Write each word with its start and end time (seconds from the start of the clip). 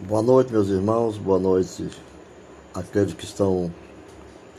Boa 0.00 0.20
noite, 0.20 0.52
meus 0.52 0.68
irmãos, 0.68 1.16
boa 1.16 1.38
noite 1.38 1.88
àqueles 2.74 3.14
que 3.14 3.24
estão 3.24 3.72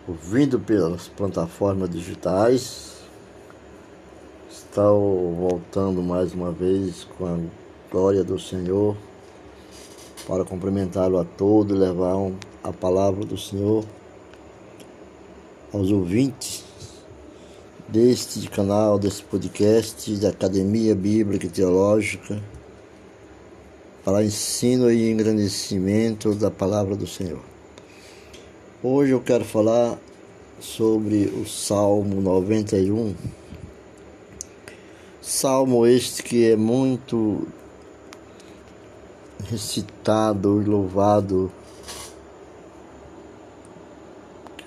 ouvindo 0.07 0.57
pelas 0.57 1.09
plataformas 1.09 1.89
digitais. 1.89 3.01
Estou 4.49 5.35
voltando 5.35 6.01
mais 6.01 6.33
uma 6.33 6.53
vez 6.53 7.05
com 7.17 7.25
a 7.25 7.37
glória 7.91 8.23
do 8.23 8.39
Senhor 8.39 8.95
para 10.25 10.45
cumprimentá-lo 10.45 11.19
a 11.19 11.25
todos 11.25 11.75
e 11.75 11.79
levar 11.79 12.31
a 12.63 12.71
palavra 12.71 13.25
do 13.25 13.37
Senhor 13.37 13.83
aos 15.73 15.91
ouvintes 15.91 16.63
deste 17.89 18.49
canal, 18.49 18.97
desse 18.97 19.21
podcast 19.21 20.15
da 20.15 20.29
Academia 20.29 20.95
Bíblica 20.95 21.45
e 21.45 21.49
Teológica 21.49 22.41
para 24.05 24.23
ensino 24.23 24.91
e 24.91 25.09
engrandecimento 25.09 26.35
da 26.35 26.51
palavra 26.51 26.95
do 26.95 27.07
Senhor. 27.07 27.41
Hoje 28.83 29.13
eu 29.13 29.19
quero 29.19 29.43
falar 29.43 29.97
sobre 30.59 31.25
o 31.25 31.43
Salmo 31.47 32.21
91. 32.21 33.15
Salmo 35.19 35.87
este 35.87 36.21
que 36.21 36.51
é 36.51 36.55
muito 36.55 37.47
recitado 39.49 40.61
e 40.61 40.65
louvado 40.65 41.51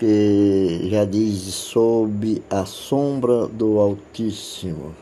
que 0.01 0.89
já 0.91 1.05
diz 1.05 1.55
sob 1.55 2.43
a 2.51 2.65
sombra 2.65 3.47
do 3.47 3.79
Altíssimo. 3.79 4.97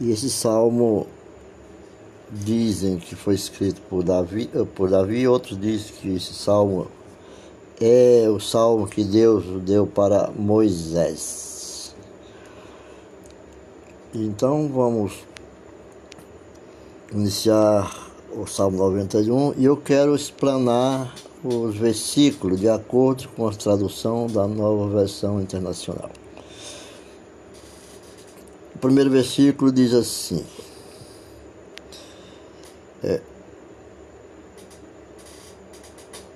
E 0.00 0.12
esse 0.12 0.30
salmo 0.30 1.08
dizem 2.32 2.98
que 2.98 3.14
foi 3.14 3.34
escrito 3.34 3.80
por 3.82 4.02
Davi, 4.02 4.48
eh, 4.54 4.64
por 4.74 4.88
Davi, 4.88 5.28
outros 5.28 5.60
dizem 5.60 5.92
que 6.00 6.14
esse 6.14 6.32
salmo 6.32 6.88
é 7.80 8.26
o 8.28 8.40
salmo 8.40 8.86
que 8.86 9.04
Deus 9.04 9.44
deu 9.62 9.86
para 9.86 10.30
Moisés. 10.30 11.94
Então 14.14 14.68
vamos 14.68 15.12
iniciar 17.12 18.10
o 18.34 18.46
Salmo 18.46 18.78
91 18.78 19.54
e 19.58 19.64
eu 19.64 19.76
quero 19.76 20.14
explanar 20.14 21.14
os 21.44 21.76
versículos 21.76 22.60
de 22.60 22.68
acordo 22.68 23.28
com 23.36 23.48
a 23.48 23.52
tradução 23.52 24.26
da 24.26 24.46
nova 24.46 24.88
versão 24.98 25.40
internacional. 25.40 26.10
O 28.74 28.78
primeiro 28.78 29.10
versículo 29.10 29.72
diz 29.72 29.92
assim: 29.92 30.44
é, 33.02 33.20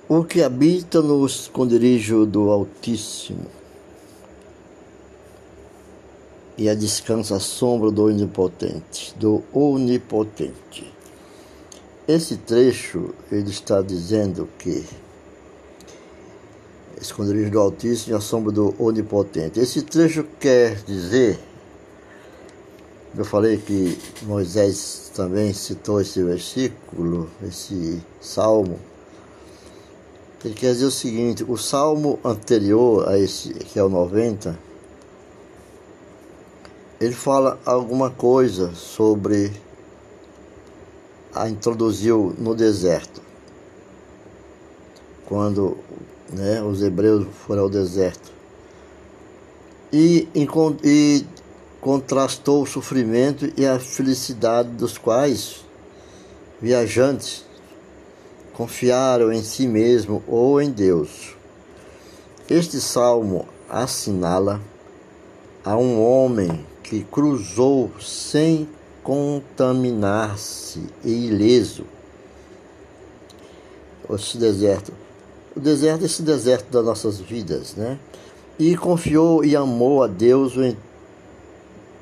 o 0.09 0.23
que 0.23 0.41
habita 0.41 1.01
no 1.01 1.25
esconderijo 1.25 2.25
do 2.25 2.49
Altíssimo 2.49 3.45
e 6.57 6.67
a 6.69 6.73
descansa 6.73 7.35
à 7.35 7.39
sombra 7.39 7.91
do 7.91 8.05
Onipotente, 8.05 9.13
do 9.17 9.43
Onipotente. 9.53 10.91
Esse 12.07 12.37
trecho 12.37 13.13
ele 13.31 13.49
está 13.49 13.81
dizendo 13.81 14.47
que 14.57 14.85
esconderijo 16.99 17.51
do 17.51 17.59
Altíssimo 17.59 18.15
e 18.15 18.17
a 18.17 18.21
sombra 18.21 18.51
do 18.51 18.73
Onipotente. 18.81 19.59
Esse 19.59 19.81
trecho 19.83 20.25
quer 20.39 20.75
dizer, 20.83 21.37
eu 23.15 23.25
falei 23.25 23.57
que 23.57 23.97
Moisés 24.23 25.06
também 25.17 25.51
citou 25.51 25.99
esse 25.99 26.21
versículo, 26.21 27.27
esse 27.41 27.99
salmo. 28.21 28.79
Ele 30.45 30.53
quer 30.53 30.73
dizer 30.73 30.85
o 30.85 30.91
seguinte: 30.91 31.43
o 31.43 31.57
salmo 31.57 32.19
anterior 32.23 33.09
a 33.09 33.17
esse, 33.17 33.51
que 33.55 33.79
é 33.79 33.83
o 33.83 33.89
90, 33.89 34.57
ele 37.01 37.13
fala 37.13 37.59
alguma 37.65 38.11
coisa 38.11 38.75
sobre 38.75 39.51
a 41.33 41.49
introduziu 41.49 42.35
no 42.37 42.53
deserto. 42.53 43.19
Quando 45.25 45.79
né, 46.31 46.61
os 46.61 46.83
hebreus 46.83 47.25
foram 47.47 47.63
ao 47.63 47.69
deserto. 47.69 48.31
E, 49.91 50.27
e 50.83 51.25
contrastou 51.87 52.63
o 52.63 52.65
sofrimento 52.65 53.49
e 53.55 53.65
a 53.65 53.79
felicidade 53.79 54.67
dos 54.71 54.97
quais 54.97 55.63
viajantes 56.61 57.45
confiaram 58.51 59.31
em 59.31 59.41
si 59.41 59.65
mesmo 59.65 60.21
ou 60.27 60.61
em 60.61 60.69
Deus. 60.69 61.33
Este 62.49 62.81
salmo 62.81 63.47
assinala 63.69 64.59
a 65.63 65.77
um 65.77 66.03
homem 66.03 66.65
que 66.83 67.05
cruzou 67.05 67.89
sem 68.01 68.67
contaminar-se 69.01 70.83
e 71.05 71.27
ileso. 71.27 71.85
Esse 74.13 74.37
deserto. 74.37 74.91
O 75.55 75.59
deserto 75.61 76.01
é 76.01 76.05
esse 76.05 76.21
deserto 76.21 76.69
das 76.69 76.83
nossas 76.83 77.17
vidas, 77.21 77.75
né? 77.75 77.97
E 78.59 78.75
confiou 78.75 79.45
e 79.45 79.55
amou 79.55 80.03
a 80.03 80.07
Deus 80.07 80.57
em 80.57 80.75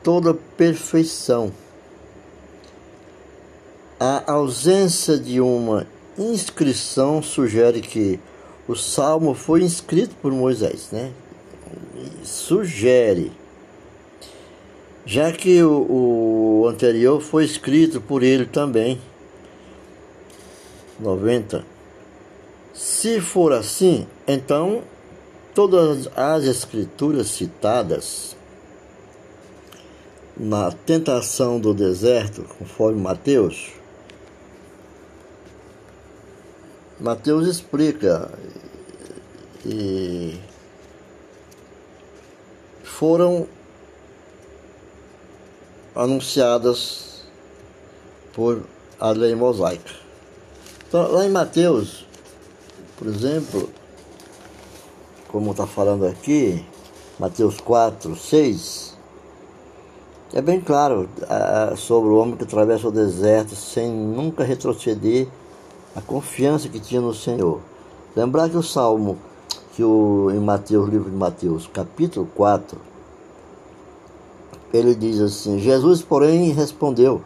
toda 0.05 0.33
perfeição. 0.33 1.51
A 3.99 4.31
ausência 4.31 5.17
de 5.17 5.41
uma 5.41 5.87
inscrição 6.15 7.23
sugere 7.23 7.81
que 7.81 8.19
o 8.67 8.75
salmo 8.75 9.33
foi 9.33 9.63
escrito 9.63 10.15
por 10.21 10.31
Moisés, 10.31 10.89
né? 10.91 11.11
Sugere 12.23 13.31
já 15.05 15.31
que 15.31 15.61
o, 15.63 16.61
o 16.61 16.67
anterior 16.67 17.19
foi 17.19 17.45
escrito 17.45 17.99
por 17.99 18.21
ele 18.21 18.45
também. 18.45 19.01
90. 20.99 21.65
Se 22.73 23.19
for 23.19 23.53
assim, 23.53 24.07
então 24.27 24.83
todas 25.53 26.07
as 26.15 26.43
escrituras 26.43 27.27
citadas 27.27 28.35
na 30.37 30.71
tentação 30.71 31.59
do 31.59 31.73
deserto, 31.73 32.43
conforme 32.57 33.01
Mateus, 33.01 33.71
Mateus 36.99 37.47
explica 37.47 38.31
e 39.65 40.39
foram 42.83 43.47
anunciadas 45.93 47.25
por 48.33 48.63
a 48.99 49.11
lei 49.11 49.35
mosaica. 49.35 49.93
Então, 50.87 51.11
lá 51.11 51.25
em 51.25 51.29
Mateus, 51.29 52.05
por 52.97 53.07
exemplo, 53.07 53.69
como 55.27 55.51
está 55.51 55.67
falando 55.67 56.05
aqui, 56.05 56.65
Mateus 57.19 57.59
4, 57.59 58.15
6, 58.15 58.94
é 60.35 60.41
bem 60.41 60.59
claro 60.59 61.07
sobre 61.77 62.09
o 62.09 62.17
homem 62.17 62.35
que 62.35 62.43
atravessa 62.43 62.89
o 62.89 62.91
deserto 62.91 63.55
sem 63.55 63.89
nunca 63.89 64.43
retroceder 64.43 65.29
a 65.95 66.01
confiança 66.01 66.67
que 66.67 66.77
tinha 66.77 66.99
no 66.99 67.13
Senhor. 67.13 67.61
Lembrar 68.13 68.49
que 68.49 68.57
o 68.57 68.61
Salmo, 68.61 69.17
que 69.73 69.81
o, 69.81 70.29
em 70.31 70.39
Mateus, 70.39 70.89
livro 70.89 71.09
de 71.09 71.15
Mateus, 71.15 71.69
capítulo 71.71 72.27
4, 72.35 72.77
ele 74.73 74.93
diz 74.93 75.21
assim: 75.21 75.57
Jesus, 75.57 76.01
porém, 76.01 76.51
respondeu. 76.51 77.21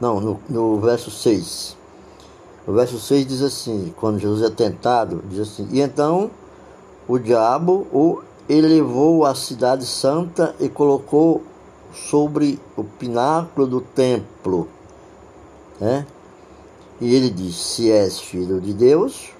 Não, 0.00 0.20
no, 0.20 0.40
no 0.48 0.78
verso 0.78 1.10
6. 1.10 1.76
O 2.64 2.72
verso 2.72 3.00
6 3.00 3.26
diz 3.26 3.42
assim: 3.42 3.92
quando 3.96 4.20
Jesus 4.20 4.40
é 4.40 4.50
tentado, 4.50 5.20
diz 5.28 5.40
assim: 5.40 5.68
E 5.72 5.80
então 5.80 6.30
o 7.08 7.18
diabo 7.18 7.88
o 7.92 8.22
elevou 8.48 9.24
à 9.24 9.34
cidade 9.34 9.86
santa 9.86 10.54
e 10.60 10.68
colocou 10.68 11.42
sobre 11.92 12.60
o 12.76 12.84
pináculo 12.84 13.66
do 13.66 13.80
templo. 13.80 14.68
Né? 15.80 16.06
E 17.00 17.14
ele 17.14 17.30
diz: 17.30 17.56
Se 17.56 17.90
és 17.90 18.18
filho 18.18 18.60
de 18.60 18.72
Deus, 18.72 19.30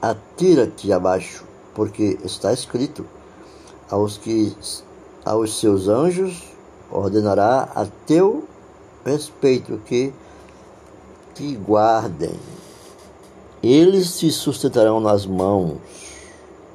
atira-te 0.00 0.92
abaixo, 0.92 1.44
porque 1.74 2.18
está 2.24 2.52
escrito: 2.52 3.06
aos 3.90 4.16
que 4.16 4.54
aos 5.24 5.58
seus 5.58 5.88
anjos 5.88 6.44
ordenará 6.90 7.68
a 7.74 7.86
teu 8.06 8.44
respeito 9.04 9.80
que 9.84 10.12
te 11.34 11.54
guardem. 11.56 12.34
Eles 13.62 14.18
te 14.18 14.30
sustentarão 14.30 15.00
nas 15.00 15.26
mãos, 15.26 15.76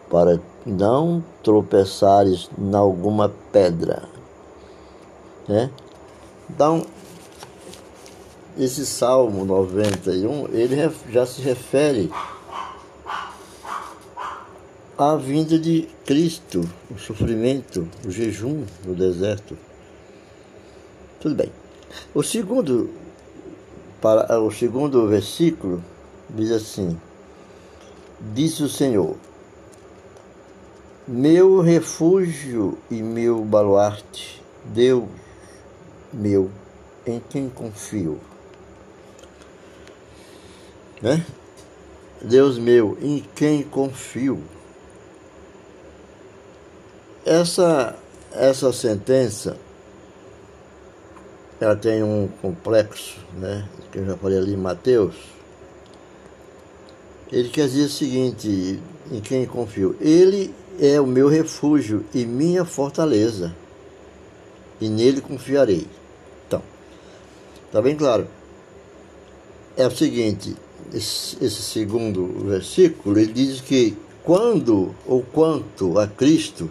para 0.10 0.40
não 0.66 1.24
tropeçares 1.44 2.50
em 2.58 2.76
alguma 2.76 3.32
pedra. 3.52 4.04
Né? 5.48 5.70
Então, 6.50 6.86
esse 8.58 8.86
Salmo 8.86 9.46
91, 9.46 10.48
ele 10.48 10.92
já 11.12 11.26
se 11.26 11.42
refere 11.42 12.12
à 14.98 15.16
vinda 15.16 15.60
de 15.60 15.88
Cristo, 16.06 16.68
o 16.90 16.98
sofrimento, 16.98 17.88
o 18.06 18.12
jejum 18.12 18.64
no 18.86 18.96
deserto. 18.96 19.58
Tudo 21.20 21.36
bem. 21.36 21.52
O 22.14 22.24
segundo, 22.24 22.90
para, 24.02 24.40
o 24.40 24.52
segundo 24.52 25.08
versículo 25.08 25.84
diz 26.30 26.52
assim: 26.52 27.00
Disse 28.34 28.64
o 28.64 28.70
Senhor, 28.70 29.16
meu 31.08 31.62
refúgio 31.62 32.78
e 32.90 33.02
meu 33.02 33.44
baluarte, 33.44 34.42
Deus 34.66 35.08
meu, 36.12 36.50
em 37.06 37.20
quem 37.20 37.50
confio. 37.50 38.20
Né? 41.02 41.26
Deus 42.22 42.58
meu, 42.58 42.98
em 43.02 43.24
quem 43.36 43.62
confio. 43.64 44.42
Essa, 47.26 47.96
essa 48.32 48.72
sentença 48.72 49.58
ela 51.60 51.76
tem 51.76 52.04
um 52.04 52.28
complexo, 52.42 53.20
né? 53.34 53.68
Que 53.92 54.00
eu 54.00 54.06
já 54.06 54.18
falei 54.18 54.38
ali 54.38 54.54
em 54.54 54.58
Mateus. 54.58 55.16
Ele 57.32 57.50
quer 57.50 57.68
dizer 57.68 57.86
o 57.86 57.90
seguinte, 57.90 58.80
em 59.12 59.22
quem 59.22 59.46
confio. 59.46 59.96
Ele 60.00 60.54
é 60.80 61.00
o 61.00 61.08
meu 61.08 61.28
refúgio 61.28 62.06
e 62.14 62.26
minha 62.26 62.66
fortaleza, 62.66 63.56
e 64.80 64.90
nele 64.90 65.22
confiarei. 65.22 65.88
Então, 66.48 66.62
está 67.66 67.82
bem 67.82 67.96
claro. 67.96 68.28
É 69.78 69.86
o 69.86 69.92
seguinte, 69.92 70.56
esse, 70.94 71.50
segundo 71.50 72.46
versículo, 72.46 73.20
ele 73.20 73.34
diz 73.34 73.62
que 73.62 73.96
quando 74.24 74.96
ou 75.06 75.22
quanto 75.22 76.00
a 76.00 76.08
Cristo, 76.08 76.70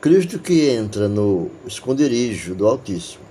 Cristo 0.00 0.38
que 0.38 0.68
entra 0.68 1.08
no 1.08 1.50
esconderijo 1.66 2.54
do 2.54 2.66
Altíssimo, 2.66 3.24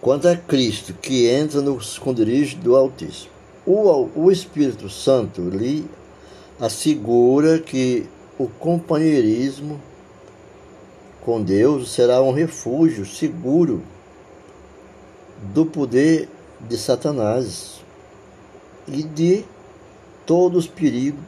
quanto 0.00 0.26
a 0.28 0.36
Cristo 0.36 0.94
que 0.94 1.28
entra 1.28 1.60
no 1.60 1.76
esconderijo 1.78 2.56
do 2.56 2.76
Altíssimo, 2.76 3.32
o, 3.64 4.08
o 4.16 4.30
Espírito 4.30 4.88
Santo 4.88 5.42
lhe 5.42 5.84
assegura 6.62 7.58
que 7.58 8.06
o 8.38 8.46
companheirismo 8.46 9.80
com 11.24 11.42
Deus 11.42 11.90
será 11.90 12.22
um 12.22 12.30
refúgio 12.30 13.04
seguro 13.04 13.82
do 15.52 15.66
poder 15.66 16.28
de 16.60 16.78
Satanás 16.78 17.80
e 18.86 19.02
de 19.02 19.44
todos 20.24 20.66
os 20.66 20.70
perigos 20.70 21.18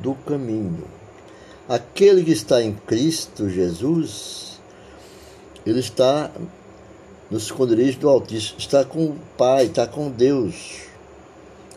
do 0.00 0.14
caminho. 0.14 0.84
Aquele 1.68 2.22
que 2.22 2.30
está 2.30 2.62
em 2.62 2.72
Cristo 2.72 3.50
Jesus, 3.50 4.60
ele 5.66 5.80
está 5.80 6.30
no 7.28 7.38
esconderijo 7.38 7.98
do 7.98 8.08
Altíssimo, 8.08 8.60
está 8.60 8.84
com 8.84 9.06
o 9.06 9.18
Pai, 9.36 9.64
está 9.64 9.84
com 9.84 10.08
Deus. 10.08 10.82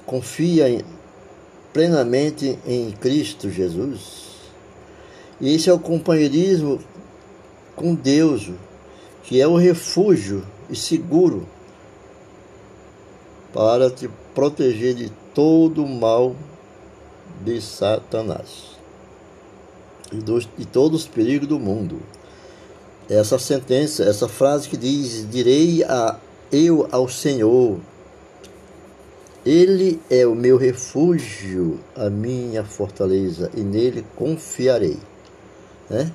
Confia 0.06 0.70
plenamente 1.74 2.58
em 2.66 2.92
Cristo 2.92 3.50
Jesus. 3.50 4.30
E 5.40 5.54
esse 5.54 5.70
é 5.70 5.74
o 5.74 5.80
companheirismo 5.80 6.80
com 7.76 7.96
Deus, 7.96 8.52
que 9.24 9.42
é 9.42 9.48
o 9.48 9.56
refúgio 9.56 10.46
e 10.70 10.76
seguro 10.76 11.48
para 13.54 13.90
te 13.90 14.10
proteger 14.36 14.94
de 14.94 15.12
todo 15.34 15.84
o 15.84 15.90
mal 15.90 16.36
de 17.44 17.62
Satanás 17.62 18.78
e 20.12 20.18
de 20.18 20.66
todos 20.66 21.02
os 21.02 21.08
perigos 21.08 21.48
do 21.48 21.60
mundo. 21.60 22.00
Essa 23.10 23.40
sentença, 23.40 24.04
essa 24.04 24.28
frase 24.28 24.70
que 24.70 24.78
diz: 24.78 25.28
Direi 25.30 25.84
a 25.84 26.18
eu 26.52 26.88
ao 26.92 27.08
Senhor, 27.08 27.80
Ele 29.50 30.00
é 30.12 30.28
o 30.28 30.36
meu 30.36 30.58
refúgio, 30.58 31.80
a 31.96 32.08
minha 32.08 32.64
fortaleza, 32.64 33.50
e 33.58 33.62
nele 33.62 34.06
confiarei. 34.16 35.00
Né? 35.90 36.14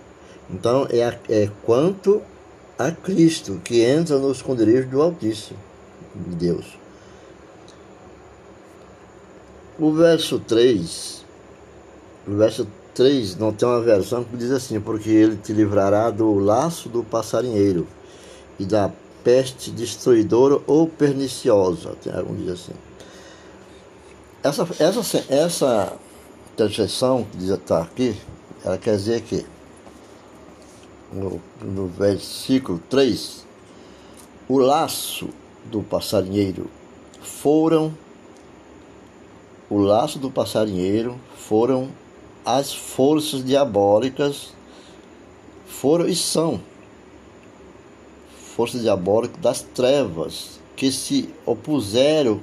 Então, 0.48 0.86
é, 0.88 1.18
é 1.28 1.50
quanto 1.64 2.22
a 2.78 2.92
Cristo 2.92 3.60
que 3.64 3.80
entra 3.80 4.18
no 4.18 4.30
esconderijo 4.30 4.86
do 4.88 5.02
Altíssimo, 5.02 5.58
de 6.14 6.36
Deus. 6.36 6.78
O 9.80 9.90
verso 9.90 10.38
3, 10.38 11.24
o 12.28 12.36
verso 12.36 12.68
3 12.94 13.34
não 13.34 13.52
tem 13.52 13.66
uma 13.66 13.80
versão 13.80 14.22
que 14.22 14.36
diz 14.36 14.52
assim, 14.52 14.80
porque 14.80 15.10
ele 15.10 15.36
te 15.38 15.52
livrará 15.52 16.08
do 16.08 16.38
laço 16.38 16.88
do 16.88 17.02
passarinheiro 17.02 17.84
e 18.60 18.64
da 18.64 18.92
peste 19.24 19.72
destruidora 19.72 20.60
ou 20.68 20.86
perniciosa, 20.86 21.96
tem 22.00 22.12
algum 22.12 22.36
diz 22.36 22.50
assim. 22.50 22.93
Essa, 24.44 24.68
essa, 24.78 25.24
essa 25.30 25.96
interjeição 26.52 27.24
que 27.24 27.50
está 27.50 27.80
aqui, 27.80 28.14
ela 28.62 28.76
quer 28.76 28.94
dizer 28.94 29.22
que 29.22 29.42
no, 31.10 31.40
no 31.62 31.86
versículo 31.86 32.78
3, 32.90 33.46
o 34.46 34.58
laço 34.58 35.30
do 35.64 35.82
passarinheiro 35.82 36.68
foram 37.22 37.96
o 39.70 39.78
laço 39.78 40.18
do 40.18 40.30
passarinheiro 40.30 41.18
foram 41.38 41.88
as 42.44 42.70
forças 42.70 43.42
diabólicas 43.42 44.52
foram 45.66 46.06
e 46.06 46.14
são 46.14 46.60
forças 48.54 48.82
diabólicas 48.82 49.40
das 49.40 49.62
trevas 49.62 50.60
que 50.76 50.92
se 50.92 51.30
opuseram 51.46 52.42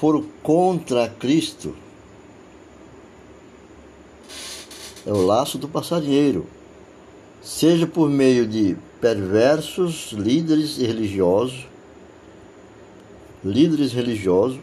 foram 0.00 0.24
contra 0.42 1.10
Cristo. 1.10 1.74
É 5.06 5.12
o 5.12 5.26
laço 5.26 5.58
do 5.58 5.68
passarinheiro, 5.68 6.46
seja 7.42 7.86
por 7.86 8.08
meio 8.08 8.46
de 8.46 8.78
perversos 8.98 10.12
líderes 10.12 10.78
religiosos, 10.78 11.66
líderes 13.44 13.92
religiosos 13.92 14.58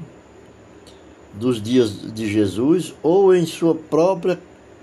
dos 1.35 1.61
dias 1.61 2.11
de 2.15 2.27
Jesus 2.31 2.95
ou 3.03 3.35
em 3.35 3.45
sua 3.45 3.75
própria 3.75 4.39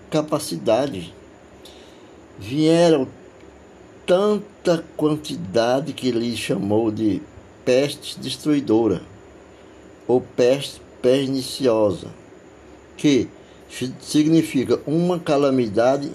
capacidade. 0.08 1.12
Vieram 2.38 3.08
tanta 4.06 4.84
quantidade 4.96 5.92
que 5.92 6.06
ele 6.06 6.36
chamou 6.36 6.92
de 6.92 7.20
peste 7.64 8.20
destruidora 8.20 9.13
ou 10.06 10.20
peste 10.20 10.80
perniciosa, 11.00 12.08
que 12.96 13.28
significa 14.00 14.80
uma 14.86 15.18
calamidade 15.18 16.10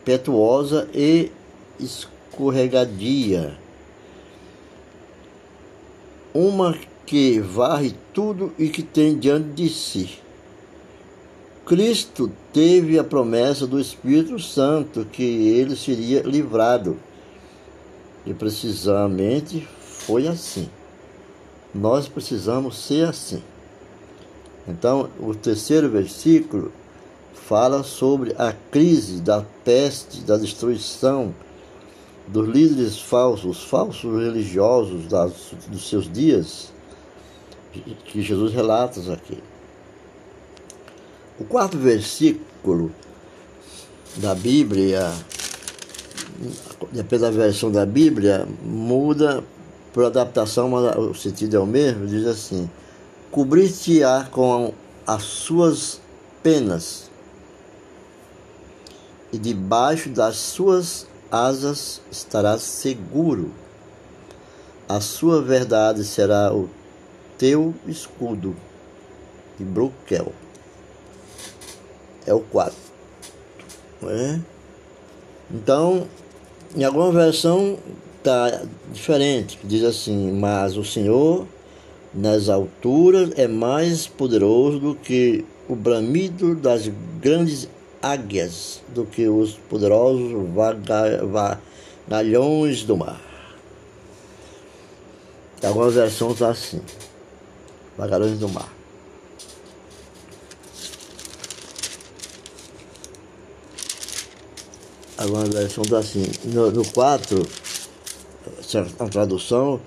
impetuosa 0.00 0.88
e 0.94 1.30
escorregadia. 1.78 3.58
Uma 6.34 6.76
que 7.04 7.40
varre 7.40 7.94
tudo 8.14 8.52
e 8.58 8.68
que 8.68 8.82
tem 8.82 9.18
diante 9.18 9.50
de 9.50 9.68
si. 9.68 10.18
Cristo 11.66 12.32
teve 12.52 12.98
a 12.98 13.04
promessa 13.04 13.66
do 13.66 13.78
Espírito 13.78 14.38
Santo 14.38 15.04
que 15.04 15.22
ele 15.22 15.76
seria 15.76 16.22
livrado. 16.22 16.96
E 18.24 18.32
precisamente 18.32 19.66
foi 19.82 20.26
assim. 20.26 20.68
Nós 21.74 22.08
precisamos 22.08 22.78
ser 22.78 23.08
assim. 23.08 23.42
Então, 24.68 25.08
o 25.18 25.34
terceiro 25.34 25.88
versículo 25.88 26.70
fala 27.34 27.82
sobre 27.82 28.34
a 28.38 28.52
crise 28.52 29.20
da 29.20 29.44
peste, 29.64 30.20
da 30.20 30.36
destruição 30.36 31.34
dos 32.28 32.48
líderes 32.48 32.98
falsos, 32.98 33.64
falsos 33.64 34.22
religiosos 34.22 35.06
das, 35.06 35.32
dos 35.68 35.88
seus 35.88 36.10
dias 36.10 36.72
que 38.04 38.22
Jesus 38.22 38.52
relata 38.52 39.00
aqui. 39.12 39.38
O 41.40 41.44
quarto 41.44 41.76
versículo 41.78 42.92
da 44.16 44.34
Bíblia, 44.34 45.12
depende 46.92 47.22
da 47.22 47.30
versão 47.30 47.72
da 47.72 47.86
Bíblia, 47.86 48.46
muda 48.62 49.42
por 49.92 50.04
adaptação, 50.04 50.68
mas 50.68 50.96
o 50.96 51.14
sentido 51.14 51.56
é 51.56 51.60
o 51.60 51.66
mesmo, 51.66 52.06
diz 52.06 52.26
assim: 52.26 52.68
Cobrir-te-á 53.30 54.28
com 54.30 54.72
as 55.06 55.22
suas 55.22 56.00
penas, 56.42 57.10
e 59.32 59.38
debaixo 59.38 60.08
das 60.08 60.36
suas 60.36 61.06
asas 61.30 62.00
estarás 62.10 62.62
seguro. 62.62 63.50
a 64.88 65.00
sua 65.00 65.40
verdade 65.40 66.04
será 66.04 66.52
o 66.52 66.68
teu 67.38 67.74
escudo 67.86 68.54
de 69.58 69.64
broquel. 69.64 70.32
É 72.26 72.34
o 72.34 72.40
4. 72.40 72.76
É? 74.04 74.40
Então, 75.50 76.06
em 76.76 76.84
alguma 76.84 77.10
versão 77.10 77.78
está 78.22 78.62
diferente, 78.92 79.58
diz 79.64 79.82
assim, 79.82 80.30
mas 80.32 80.76
o 80.76 80.84
Senhor 80.84 81.44
nas 82.14 82.48
alturas 82.48 83.32
é 83.36 83.48
mais 83.48 84.06
poderoso 84.06 84.78
do 84.78 84.94
que 84.94 85.44
o 85.68 85.74
bramido 85.74 86.54
das 86.54 86.88
grandes 87.20 87.68
águias, 88.00 88.80
do 88.94 89.04
que 89.04 89.28
os 89.28 89.54
poderosos 89.68 90.32
vagalhões 92.08 92.84
do 92.84 92.96
mar. 92.96 93.20
Algumas 95.62 95.94
versões 95.94 96.32
está 96.34 96.50
assim, 96.50 96.80
vagalhões 97.96 98.38
do 98.38 98.48
mar. 98.48 98.72
Algumas 105.16 105.48
versões 105.50 105.86
está 105.86 105.98
assim, 105.98 106.26
no, 106.46 106.70
no 106.72 106.84
4, 106.84 107.61
a 108.78 109.08
tradução 109.08 109.80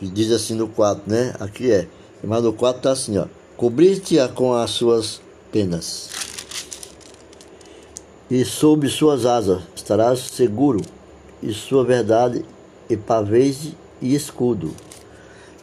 diz 0.00 0.30
assim 0.30 0.54
no 0.54 0.68
4, 0.68 1.02
né? 1.06 1.34
Aqui 1.40 1.70
é. 1.70 1.88
Mas 2.22 2.42
no 2.42 2.52
4 2.52 2.78
está 2.78 2.92
assim, 2.92 3.18
ó. 3.18 3.26
Cobrir-te-a 3.56 4.28
com 4.28 4.54
as 4.54 4.70
suas 4.70 5.20
penas. 5.50 6.10
E 8.30 8.44
sob 8.44 8.88
suas 8.88 9.24
asas 9.24 9.62
estarás 9.74 10.20
seguro, 10.20 10.82
e 11.42 11.52
sua 11.52 11.84
verdade 11.84 12.44
e 12.88 12.96
pavês 12.96 13.72
e 14.00 14.14
escudo. 14.14 14.74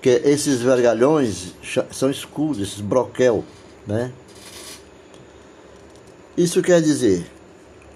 Que 0.01 0.21
esses 0.23 0.61
vergalhões 0.61 1.53
são 1.91 2.09
escudos, 2.09 2.59
esses 2.59 2.81
broquel, 2.81 3.43
né? 3.85 4.11
Isso 6.37 6.61
quer 6.61 6.81
dizer, 6.81 7.25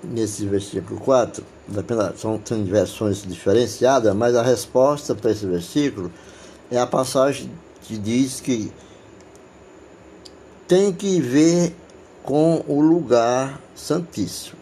nesse 0.03 0.45
versículo 0.45 0.99
4, 0.99 1.43
são, 2.15 2.41
são 2.43 2.63
versões 2.65 3.21
diferenciadas, 3.21 4.13
mas 4.15 4.35
a 4.35 4.41
resposta 4.41 5.13
para 5.15 5.31
esse 5.31 5.45
versículo 5.45 6.11
é 6.71 6.79
a 6.79 6.87
passagem 6.87 7.49
que 7.83 7.97
diz 7.97 8.39
que 8.39 8.71
tem 10.67 10.93
que 10.93 11.19
ver 11.19 11.75
com 12.23 12.63
o 12.67 12.79
lugar 12.79 13.59
santíssimo. 13.75 14.59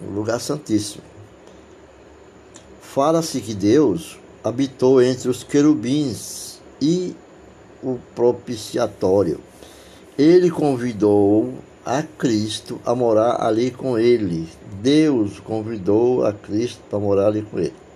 O 0.00 0.10
lugar 0.10 0.40
santíssimo. 0.40 1.02
Fala-se 2.82 3.40
que 3.40 3.54
Deus 3.54 4.18
habitou 4.44 5.00
entre 5.02 5.28
os 5.28 5.42
querubins 5.42 6.60
e 6.80 7.14
o 7.82 7.98
propiciatório. 8.14 9.40
Ele 10.18 10.50
convidou 10.50 11.54
a 11.86 12.02
Cristo 12.02 12.78
a 12.84 12.94
morar 12.94 13.40
ali 13.40 13.70
com 13.70 13.98
ele. 13.98 14.46
Deus 14.82 15.40
convidou 15.40 16.26
a 16.26 16.32
Cristo 16.34 16.82
para 16.90 16.98
morar 16.98 17.28
ali 17.28 17.42
com 17.42 17.58
ele 17.58 17.86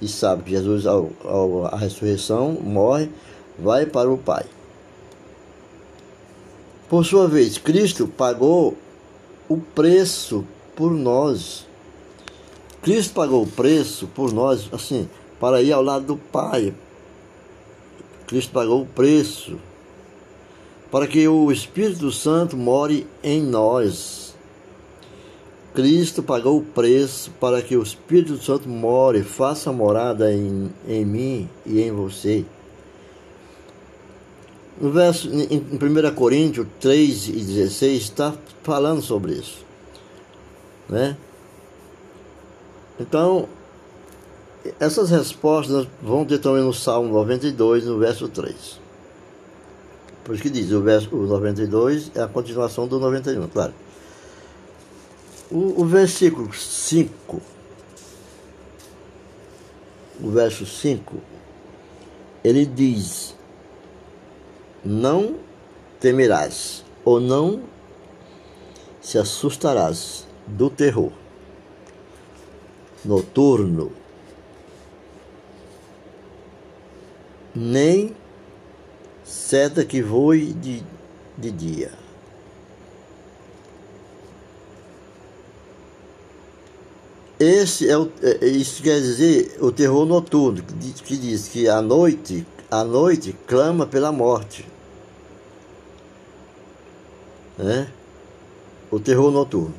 e 0.00 0.08
sabe 0.08 0.44
que 0.44 0.50
Jesus, 0.50 0.86
ao, 0.86 1.10
ao, 1.24 1.66
a 1.66 1.76
ressurreição, 1.76 2.52
morre, 2.52 3.08
vai 3.58 3.86
para 3.86 4.10
o 4.10 4.18
Pai. 4.18 4.44
Por 6.88 7.04
sua 7.04 7.26
vez, 7.26 7.58
Cristo 7.58 8.06
pagou 8.06 8.76
o 9.48 9.56
preço 9.58 10.44
por 10.74 10.90
nós. 10.92 11.66
Cristo 12.82 13.14
pagou 13.14 13.42
o 13.42 13.46
preço 13.46 14.06
por 14.08 14.32
nós, 14.32 14.68
assim, 14.72 15.08
para 15.40 15.62
ir 15.62 15.72
ao 15.72 15.82
lado 15.82 16.04
do 16.04 16.16
Pai. 16.16 16.72
Cristo 18.26 18.52
pagou 18.52 18.82
o 18.82 18.86
preço 18.86 19.58
para 20.90 21.06
que 21.06 21.26
o 21.26 21.50
Espírito 21.50 22.10
Santo 22.12 22.56
more 22.56 23.06
em 23.22 23.42
nós. 23.42 24.34
Cristo 25.74 26.22
pagou 26.22 26.58
o 26.58 26.64
preço 26.64 27.30
para 27.32 27.60
que 27.60 27.76
o 27.76 27.82
Espírito 27.82 28.42
Santo 28.42 28.68
more, 28.68 29.22
faça 29.22 29.70
morada 29.70 30.32
em, 30.32 30.70
em 30.88 31.04
mim 31.04 31.50
e 31.66 31.82
em 31.82 31.92
você. 31.92 32.44
No 34.80 34.90
verso, 34.90 35.28
em 35.28 35.58
1 35.58 36.14
Coríntios 36.14 36.66
3 36.80 37.28
e 37.28 37.32
16 37.32 38.02
está 38.02 38.34
falando 38.62 39.02
sobre 39.02 39.32
isso. 39.32 39.64
Né? 40.88 41.16
Então, 42.98 43.48
essas 44.80 45.10
respostas 45.10 45.86
vão 46.02 46.24
ter 46.24 46.38
também 46.38 46.62
no 46.62 46.72
Salmo 46.72 47.12
92, 47.12 47.84
no 47.84 47.98
verso 47.98 48.28
3. 48.28 48.85
Por 50.26 50.34
isso 50.34 50.42
que 50.42 50.50
diz, 50.50 50.72
o 50.72 50.82
verso 50.82 51.14
o 51.14 51.24
92 51.24 52.10
é 52.16 52.20
a 52.20 52.26
continuação 52.26 52.88
do 52.88 52.98
91, 52.98 53.46
claro. 53.46 53.72
O, 55.48 55.82
o 55.82 55.84
versículo 55.84 56.52
5, 56.52 57.40
o 60.20 60.30
verso 60.32 60.66
5, 60.66 61.16
ele 62.42 62.66
diz: 62.66 63.36
Não 64.84 65.36
temerás, 66.00 66.84
ou 67.04 67.20
não 67.20 67.62
se 69.00 69.18
assustarás 69.18 70.26
do 70.44 70.68
terror 70.68 71.12
noturno, 73.04 73.92
nem 77.54 78.12
seta 79.26 79.84
que 79.84 80.00
voe 80.00 80.52
de, 80.54 80.82
de 81.36 81.50
dia 81.50 82.06
Esse 87.38 87.88
é 87.88 87.98
o, 87.98 88.10
é, 88.22 88.46
isso 88.46 88.82
quer 88.82 88.98
dizer 88.98 89.58
o 89.60 89.70
terror 89.70 90.06
noturno, 90.06 90.62
que 90.62 90.72
diz, 90.72 91.00
que 91.02 91.16
diz 91.18 91.48
que 91.48 91.68
a 91.68 91.82
noite, 91.82 92.46
a 92.70 92.82
noite 92.82 93.36
clama 93.46 93.86
pela 93.86 94.10
morte. 94.10 94.66
Né? 97.58 97.88
O 98.90 98.98
terror 98.98 99.30
noturno. 99.30 99.74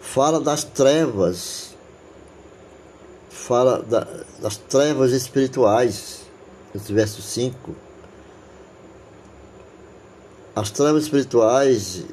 Fala 0.00 0.40
das 0.40 0.64
trevas, 0.64 1.74
fala 3.28 3.82
da, 3.82 4.06
das 4.40 4.56
trevas 4.56 5.12
espirituais, 5.12 6.22
esse 6.74 6.92
verso 6.94 7.20
5. 7.20 7.76
As 10.54 10.70
trevas 10.70 11.04
espirituais 11.04 12.04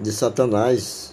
de 0.00 0.12
Satanás 0.12 1.12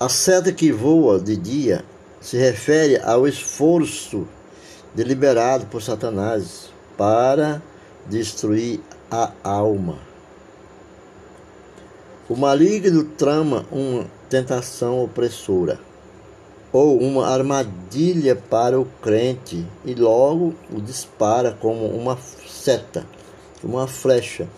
a 0.00 0.08
seta 0.08 0.52
que 0.52 0.70
voa 0.70 1.18
de 1.20 1.36
dia 1.36 1.84
se 2.20 2.36
refere 2.36 3.00
ao 3.00 3.26
esforço 3.26 4.26
deliberado 4.94 5.66
por 5.66 5.82
Satanás 5.82 6.72
para 6.96 7.62
destruir 8.06 8.80
a 9.10 9.32
alma. 9.44 9.98
O 12.28 12.36
maligno 12.36 13.04
trama 13.04 13.64
uma 13.70 14.06
tentação 14.28 15.02
opressora 15.02 15.78
ou 16.72 16.98
uma 16.98 17.28
armadilha 17.28 18.34
para 18.34 18.78
o 18.78 18.86
crente 19.00 19.64
e 19.84 19.94
logo 19.94 20.54
o 20.72 20.80
dispara 20.80 21.56
como 21.60 21.86
uma 21.86 22.18
seta, 22.46 23.06
uma 23.62 23.86
flecha. 23.86 24.48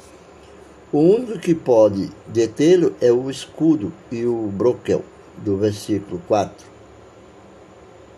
O 0.93 0.99
único 0.99 1.39
que 1.39 1.55
pode 1.55 2.11
detê-lo 2.27 2.95
é 3.01 3.13
o 3.13 3.31
escudo 3.31 3.93
e 4.11 4.27
o 4.27 4.49
broquel 4.49 5.05
do 5.37 5.57
versículo 5.57 6.21
4, 6.27 6.67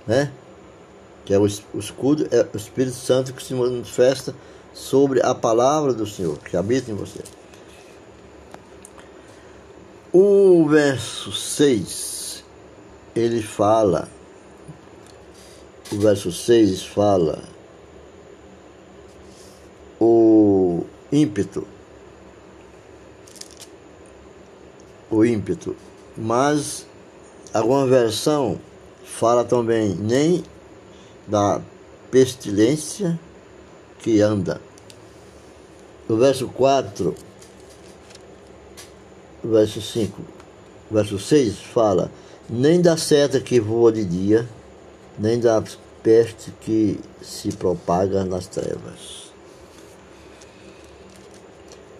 né? 0.06 0.32
que 1.24 1.34
é 1.34 1.38
o, 1.38 1.46
escudo, 1.46 2.26
é 2.30 2.46
o 2.52 2.56
Espírito 2.56 2.96
Santo 2.96 3.32
que 3.32 3.42
se 3.42 3.54
manifesta 3.54 4.34
sobre 4.72 5.20
a 5.22 5.34
palavra 5.34 5.92
do 5.92 6.06
Senhor, 6.06 6.38
que 6.38 6.56
habita 6.56 6.90
em 6.90 6.94
você. 6.94 7.20
O 10.12 10.66
verso 10.66 11.30
6, 11.30 12.44
ele 13.14 13.42
fala, 13.42 14.08
o 15.92 15.98
verso 15.98 16.32
6 16.32 16.84
fala, 16.84 17.42
o 20.00 20.84
ímpeto, 21.10 21.66
o 25.12 25.25
ímpeto, 25.25 25.76
mas 26.16 26.87
Alguma 27.52 27.87
versão 27.87 28.59
fala 29.04 29.45
também 29.45 29.95
nem 29.95 30.42
da 31.26 31.61
pestilência 32.11 33.21
que 33.99 34.23
anda. 34.23 34.59
No 36.09 36.16
verso 36.16 36.49
4, 36.49 37.14
verso 39.45 39.83
5, 39.83 40.23
verso 40.90 41.19
6 41.19 41.59
fala: 41.59 42.11
nem 42.49 42.81
da 42.81 42.97
seta 42.97 43.38
que 43.38 43.61
voa 43.61 43.92
de 43.92 44.02
dia, 44.02 44.49
nem 45.19 45.38
da 45.38 45.62
peste 46.02 46.52
que 46.62 46.99
se 47.21 47.52
propaga 47.52 48.25
nas 48.25 48.47
trevas. 48.47 49.31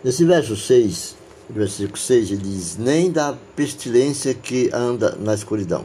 Nesse 0.03 0.25
verso 0.25 0.57
6, 0.57 1.15
versículo 1.49 1.97
6, 1.97 2.31
ele 2.31 2.43
diz: 2.43 2.77
Nem 2.77 3.11
da 3.11 3.37
pestilência 3.57 4.35
que 4.35 4.71
anda 4.73 5.17
na 5.19 5.35
escuridão, 5.35 5.85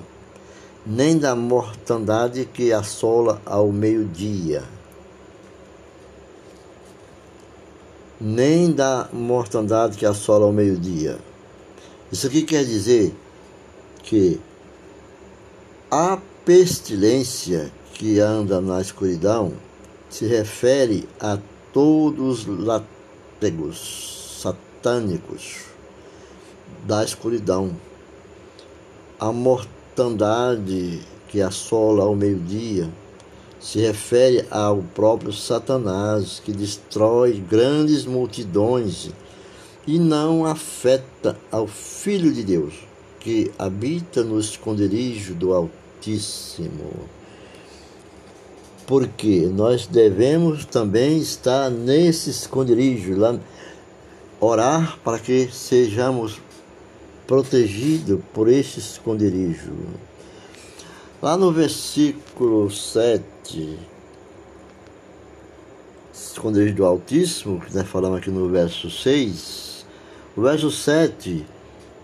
nem 0.85 1.17
da 1.17 1.35
mortandade 1.35 2.45
que 2.45 2.71
assola 2.71 3.41
ao 3.45 3.71
meio-dia, 3.71 4.63
nem 8.19 8.71
da 8.71 9.09
mortandade 9.11 9.97
que 9.97 10.05
assola 10.05 10.45
ao 10.45 10.51
meio-dia. 10.51 11.17
Isso 12.11 12.27
aqui 12.27 12.43
quer 12.43 12.63
dizer 12.63 13.13
que 14.03 14.39
a 15.91 16.17
pestilência 16.45 17.71
que 17.93 18.19
anda 18.19 18.61
na 18.61 18.79
escuridão 18.79 19.51
se 20.09 20.25
refere 20.25 21.07
a 21.19 21.37
todos 21.73 22.47
os 22.47 22.57
látegos 22.65 24.16
satânicos 24.87 25.65
da 26.85 27.03
escuridão. 27.03 27.71
A 29.19 29.31
mortandade 29.33 31.01
que 31.27 31.41
assola 31.41 32.05
ao 32.05 32.15
meio-dia 32.15 32.89
se 33.59 33.79
refere 33.79 34.45
ao 34.49 34.81
próprio 34.95 35.33
Satanás, 35.33 36.41
que 36.43 36.53
destrói 36.53 37.33
grandes 37.33 38.05
multidões 38.05 39.09
e 39.85 39.99
não 39.99 40.45
afeta 40.45 41.37
ao 41.51 41.67
Filho 41.67 42.31
de 42.31 42.43
Deus, 42.43 42.73
que 43.19 43.51
habita 43.59 44.23
no 44.23 44.39
esconderijo 44.39 45.33
do 45.33 45.53
Altíssimo. 45.53 47.09
Porque 48.85 49.49
nós 49.53 49.85
devemos 49.85 50.63
também 50.63 51.17
estar 51.17 51.69
nesse 51.69 52.29
esconderijo, 52.29 53.17
lá, 53.17 53.37
orar 54.39 54.97
para 55.03 55.19
que 55.19 55.49
sejamos 55.51 56.41
protegidos 57.25 58.19
por 58.33 58.49
este 58.49 58.79
esconderijo. 58.79 59.73
Lá 61.21 61.35
no 61.35 61.51
versículo 61.51 62.69
7, 62.69 63.77
esconderijo 66.13 66.75
do 66.75 66.85
Altíssimo, 66.85 67.59
que 67.59 67.75
nós 67.75 67.87
falamos 67.87 68.19
aqui 68.19 68.29
no 68.29 68.47
verso 68.49 68.89
6, 68.89 69.85
o 70.35 70.41
verso 70.41 70.69
7 70.69 71.45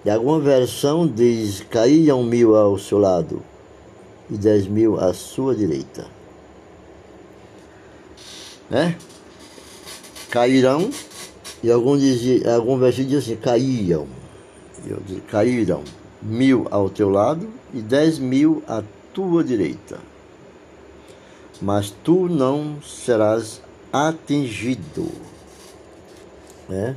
e 0.05 0.09
alguma 0.09 0.39
versão 0.39 1.07
diz: 1.07 1.63
caíam 1.69 2.23
mil 2.23 2.55
ao 2.55 2.77
seu 2.77 2.97
lado 2.97 3.41
e 4.29 4.35
dez 4.35 4.67
mil 4.67 4.99
à 4.99 5.13
sua 5.13 5.55
direita. 5.55 6.07
Né? 8.69 8.97
Cairão, 10.29 10.89
e 11.63 11.71
algum, 11.71 11.97
dizia, 11.97 12.53
algum 12.53 12.77
versículo 12.77 13.09
diz 13.09 13.23
assim: 13.23 13.35
caíam. 13.35 14.07
Caíram 15.29 15.83
mil 16.21 16.67
ao 16.69 16.89
teu 16.89 17.09
lado 17.09 17.49
e 17.73 17.81
dez 17.81 18.19
mil 18.19 18.61
à 18.67 18.83
tua 19.13 19.43
direita. 19.43 19.97
Mas 21.61 21.93
tu 22.03 22.27
não 22.27 22.81
serás 22.81 23.61
atingido. 23.91 25.09
Né? 26.67 26.95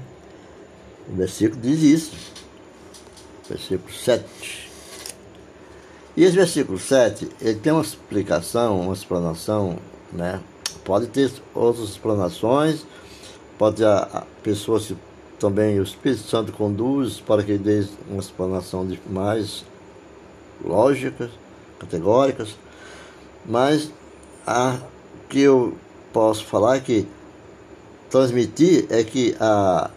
O 1.08 1.14
versículo 1.14 1.61
diz 1.61 1.82
isso 1.82 2.37
versículo 3.49 3.92
7. 3.92 4.70
E 6.16 6.25
esse 6.25 6.35
versículo 6.35 6.78
7, 6.78 7.28
ele 7.40 7.58
tem 7.58 7.73
uma 7.73 7.82
explicação, 7.82 8.80
uma 8.80 8.94
explanação, 8.94 9.78
né? 10.12 10.40
Pode 10.85 11.08
ter 11.08 11.30
outras 11.54 11.90
explanações, 11.90 12.86
pode 13.58 13.84
a, 13.84 13.99
a 13.99 14.23
pessoas 14.42 14.86
que 14.86 14.97
também 15.38 15.78
o 15.78 15.82
Espírito 15.82 16.23
Santo 16.23 16.52
conduz 16.52 17.21
para 17.21 17.42
que 17.42 17.58
dê 17.58 17.86
uma 18.08 18.21
explanação 18.21 18.86
de 18.86 19.00
mais 19.08 19.64
lógicas, 20.64 21.30
categóricas, 21.78 22.56
mas 23.45 23.90
a 24.47 24.78
que 25.28 25.40
eu 25.40 25.75
posso 26.12 26.45
falar 26.45 26.80
que 26.80 27.06
transmitir 28.08 28.86
é 28.88 29.04
que 29.04 29.36
a, 29.38 29.90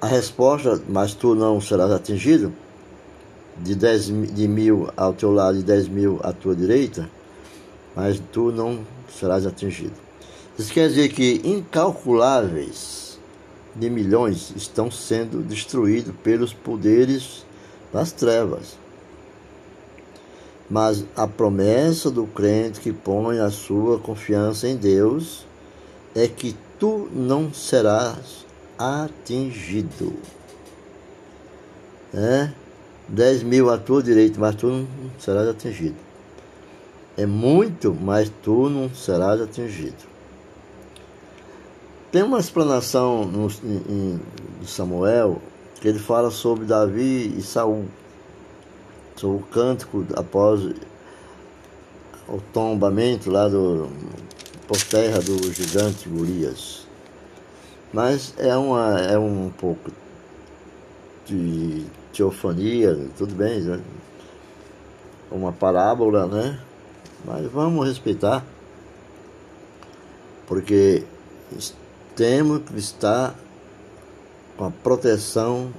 a 0.00 0.06
resposta, 0.06 0.80
mas 0.88 1.14
tu 1.14 1.34
não 1.34 1.60
serás 1.60 1.90
atingido, 1.90 2.52
de, 3.58 3.74
dez, 3.74 4.06
de 4.06 4.48
mil 4.48 4.88
ao 4.96 5.12
teu 5.12 5.32
lado 5.32 5.58
e 5.58 5.62
dez 5.62 5.86
mil 5.86 6.18
à 6.22 6.32
tua 6.32 6.54
direita, 6.54 7.08
mas 7.94 8.20
tu 8.32 8.50
não 8.50 8.84
serás 9.08 9.46
atingido. 9.46 9.94
Isso 10.58 10.72
quer 10.72 10.88
dizer 10.88 11.08
que 11.08 11.40
incalculáveis 11.44 13.18
de 13.74 13.90
milhões 13.90 14.52
estão 14.54 14.88
sendo 14.88 15.42
destruídos 15.42 16.14
pelos 16.22 16.52
poderes 16.52 17.44
das 17.92 18.12
trevas. 18.12 18.78
Mas 20.70 21.04
a 21.16 21.26
promessa 21.26 22.10
do 22.10 22.24
crente 22.26 22.80
que 22.80 22.92
põe 22.92 23.40
a 23.40 23.50
sua 23.50 23.98
confiança 23.98 24.68
em 24.68 24.76
Deus 24.76 25.44
é 26.14 26.28
que 26.28 26.56
tu 26.78 27.08
não 27.12 27.52
serás 27.52 28.46
atingido. 28.78 30.14
É? 32.12 32.52
10 33.08 33.42
mil 33.42 33.70
à 33.70 33.76
tua 33.76 34.02
direita, 34.02 34.38
mas 34.38 34.54
tu 34.54 34.68
não 34.68 34.86
serás 35.18 35.48
atingido. 35.48 35.96
É 37.16 37.26
muito, 37.26 37.92
mas 37.92 38.30
tu 38.42 38.68
não 38.70 38.88
serás 38.94 39.40
atingido. 39.40 40.13
Tem 42.14 42.22
uma 42.22 42.38
explanação 42.38 43.24
no, 43.24 43.48
em, 43.64 44.20
em 44.62 44.64
Samuel 44.64 45.42
que 45.80 45.88
ele 45.88 45.98
fala 45.98 46.30
sobre 46.30 46.64
Davi 46.64 47.34
e 47.36 47.42
Saul, 47.42 47.86
sobre 49.16 49.42
o 49.42 49.46
cântico 49.46 50.06
após 50.14 50.62
o 52.28 52.40
tombamento 52.52 53.32
lá 53.32 53.48
do 53.48 53.88
por 54.68 54.80
terra 54.84 55.18
do 55.18 55.52
gigante 55.52 56.08
Golias. 56.08 56.86
Mas 57.92 58.32
é, 58.38 58.56
uma, 58.56 59.00
é 59.00 59.18
um 59.18 59.50
pouco 59.50 59.90
de 61.26 61.84
teofania, 62.12 62.96
tudo 63.18 63.34
bem, 63.34 63.60
né? 63.60 63.82
uma 65.32 65.50
parábola, 65.50 66.28
né? 66.28 66.60
Mas 67.24 67.50
vamos 67.50 67.84
respeitar, 67.88 68.44
porque 70.46 71.02
temos 72.14 72.62
que 72.62 72.78
estar 72.78 73.34
com 74.56 74.64
a 74.66 74.70
proteção 74.70 75.72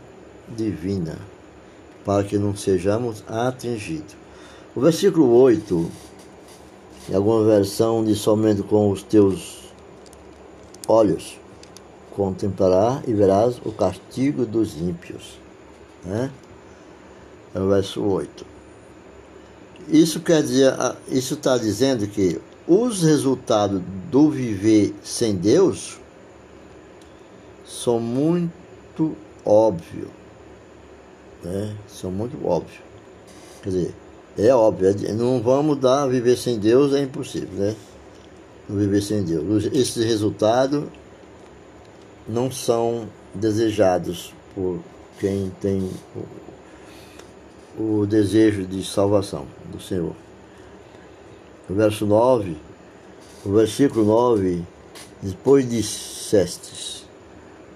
divina, 0.50 1.18
para 2.04 2.24
que 2.24 2.38
não 2.38 2.56
sejamos 2.56 3.24
atingidos. 3.28 4.16
O 4.76 4.82
versículo 4.82 5.34
8, 5.34 5.92
em 7.10 7.16
alguma 7.16 7.44
versão 7.46 8.04
diz 8.04 8.20
somente 8.20 8.62
com 8.64 8.92
os 8.92 9.02
teus 9.02 9.64
olhos 10.88 11.40
contemplará 12.16 13.04
e 13.06 13.14
verás 13.14 13.58
o 13.66 13.72
castigo 13.72 14.46
dos 14.46 14.78
ímpios. 14.78 15.38
Né? 16.04 16.32
É 17.54 17.60
o 17.60 17.68
verso 17.68 18.02
8. 18.02 18.46
Isso 19.90 20.20
quer 20.22 20.42
dizer, 20.42 20.74
isso 21.10 21.36
está 21.36 21.58
dizendo 21.58 22.08
que 22.08 22.40
os 22.68 23.04
resultados 23.04 23.82
do 24.10 24.30
viver 24.30 24.96
sem 25.04 25.36
Deus 25.36 26.00
são 27.84 28.00
muito 28.00 29.16
óbvios. 29.46 30.08
Né? 31.44 31.76
São 31.88 32.12
muito 32.12 32.46
óbvios. 32.46 32.80
Quer 33.62 33.70
dizer, 33.70 33.96
é 34.38 34.54
óbvio, 34.54 34.90
é 34.90 35.12
não 35.14 35.42
vamos 35.42 35.78
dar 35.80 36.08
viver 36.08 36.38
sem 36.38 36.60
Deus, 36.60 36.94
é 36.94 37.02
impossível, 37.02 37.50
né? 37.58 37.76
Viver 38.68 39.02
sem 39.02 39.24
Deus. 39.24 39.66
Esse 39.66 40.04
resultado 40.04 40.92
não 42.28 42.52
são 42.52 43.08
desejados 43.34 44.34
por 44.54 44.80
quem 45.20 45.52
tem 45.62 45.90
o, 47.78 48.02
o 48.02 48.06
desejo 48.06 48.66
de 48.66 48.84
salvação 48.84 49.46
do 49.72 49.80
Senhor. 49.80 50.16
No 51.70 51.76
verso 51.76 52.06
9, 52.06 52.58
o 53.46 53.52
versículo 53.54 54.06
9, 54.06 54.64
depois 55.22 55.70
dissestes, 55.70 57.05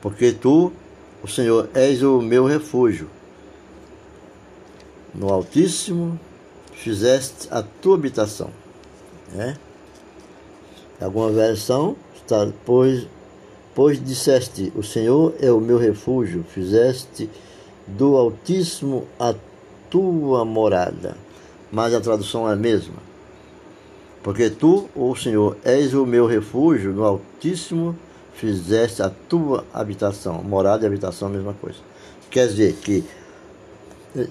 porque 0.02 0.32
tu, 0.32 0.72
o 1.24 1.28
Senhor, 1.28 1.70
és 1.74 2.02
o 2.04 2.22
meu 2.22 2.46
refúgio. 2.46 3.10
No 5.14 5.32
Altíssimo 5.34 6.20
fizeste 6.74 7.48
a 7.52 7.62
tua 7.62 7.96
habitação. 7.96 8.50
Né? 9.34 9.58
Alguma 11.02 11.32
versão 11.32 11.96
está 12.16 12.46
depois 12.46 13.08
Pois 13.80 14.04
disseste: 14.04 14.74
O 14.76 14.84
Senhor 14.84 15.34
é 15.40 15.50
o 15.50 15.62
meu 15.62 15.78
refúgio, 15.78 16.44
fizeste 16.44 17.30
do 17.88 18.18
Altíssimo 18.18 19.08
a 19.18 19.34
tua 19.90 20.44
morada. 20.44 21.16
mas 21.72 21.94
a 21.94 22.02
tradução 22.02 22.50
é 22.50 22.52
a 22.52 22.56
mesma. 22.58 22.96
Porque 24.22 24.50
tu, 24.50 24.90
o 24.94 25.16
Senhor, 25.16 25.56
és 25.64 25.94
o 25.94 26.06
meu 26.06 26.26
refúgio, 26.26 26.92
no 26.92 27.06
Altíssimo 27.06 27.96
fizeste 28.39 29.02
a 29.02 29.10
tua 29.10 29.65
habitação. 29.73 30.41
Morada 30.41 30.86
e 30.86 30.88
habitação 30.88 31.28
a 31.28 31.32
mesma 31.32 31.54
coisa. 31.54 31.80
Quer 32.30 32.47
dizer 32.47 32.73
que 32.75 33.04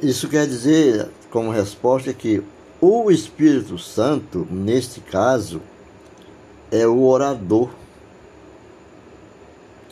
isso 0.03 0.29
quer 0.29 0.47
dizer, 0.47 1.09
como 1.31 1.51
resposta, 1.51 2.13
que 2.13 2.43
o 2.81 3.11
Espírito 3.11 3.79
Santo, 3.79 4.47
neste 4.51 5.01
caso, 5.01 5.61
é 6.71 6.87
o 6.87 7.05
orador. 7.05 7.71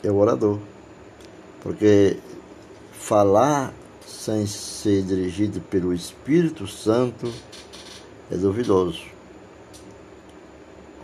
É 0.02 0.10
o 0.10 0.16
orador. 0.16 0.58
Porque 1.62 2.16
falar 2.92 3.72
sem 4.06 4.46
ser 4.46 5.02
dirigido 5.02 5.60
pelo 5.60 5.92
Espírito 5.92 6.66
Santo 6.66 7.30
é 8.30 8.36
duvidoso. 8.36 9.04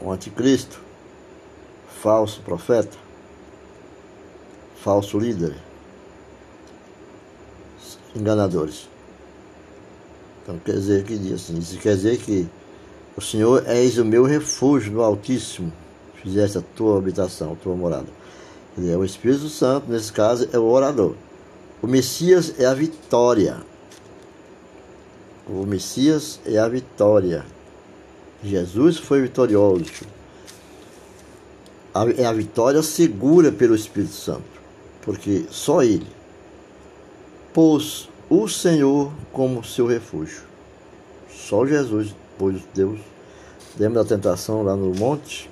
O 0.01 0.11
anticristo, 0.11 0.82
falso 2.03 2.41
profeta, 2.41 2.99
falso 4.83 5.21
líder, 5.21 5.55
enganadores. 8.17 8.89
Então 10.43 10.59
quer 10.59 10.73
dizer 10.73 11.05
que 11.05 11.17
diz 11.17 11.35
assim, 11.35 11.59
isso 11.61 11.79
quer 11.79 11.95
dizer 11.95 12.19
que 12.19 12.49
o 13.17 13.21
Senhor 13.21 13.63
és 13.69 13.99
o 13.99 14.05
meu 14.05 14.25
refúgio 14.25 14.93
no 14.93 15.01
Altíssimo, 15.01 15.73
fizeste 16.21 16.59
a 16.59 16.63
tua 16.75 16.99
habitação, 16.99 17.53
a 17.53 17.57
tua 17.57 17.77
morada. 17.77 18.09
Dizer, 18.77 18.97
o 18.97 19.05
Espírito 19.05 19.49
Santo, 19.49 19.89
nesse 19.89 20.13
caso, 20.13 20.49
é 20.53 20.59
o 20.59 20.65
orador. 20.65 21.15
O 21.81 21.87
Messias 21.87 22.59
é 22.59 22.65
a 22.65 22.75
vitória. 22.75 23.59
O 25.47 25.65
Messias 25.65 26.41
é 26.45 26.59
a 26.59 26.67
vitória. 26.67 27.45
Jesus 28.43 28.97
foi 28.97 29.23
vitorioso. 29.23 29.85
É 32.17 32.25
a 32.25 32.33
vitória 32.33 32.83
segura 32.83 33.53
pelo 33.53 33.75
Espírito 33.75 34.15
Santo, 34.15 34.45
porque 35.03 35.45
só 35.51 35.83
Ele 35.83 36.07
pôs 37.53 38.09
o 38.31 38.49
Senhor 38.49 39.13
como 39.31 39.63
seu 39.63 39.87
refúgio. 39.87 40.43
Só 41.31 41.67
Jesus 41.67 42.15
pôs 42.39 42.63
Deus. 42.75 42.99
Lembra 43.79 44.03
da 44.03 44.09
tentação 44.09 44.63
lá 44.63 44.75
no 44.75 44.95
monte? 44.95 45.51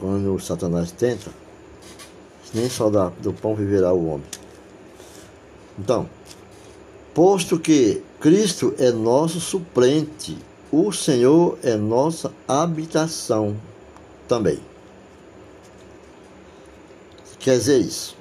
Quando 0.00 0.40
Satanás 0.40 0.90
tenta? 0.90 1.30
Nem 2.54 2.70
só 2.70 2.88
do 2.88 3.32
pão 3.34 3.54
viverá 3.54 3.92
o 3.92 4.06
homem. 4.06 4.26
Então, 5.78 6.08
posto 7.12 7.58
que 7.58 8.02
Cristo 8.20 8.74
é 8.78 8.90
nosso 8.90 9.38
suplente, 9.38 10.38
o 10.72 10.90
Senhor 10.92 11.58
é 11.62 11.76
nossa 11.76 12.32
habitação 12.48 13.56
também. 14.26 14.58
Quer 17.38 17.58
dizer 17.58 17.78
isso. 17.78 18.16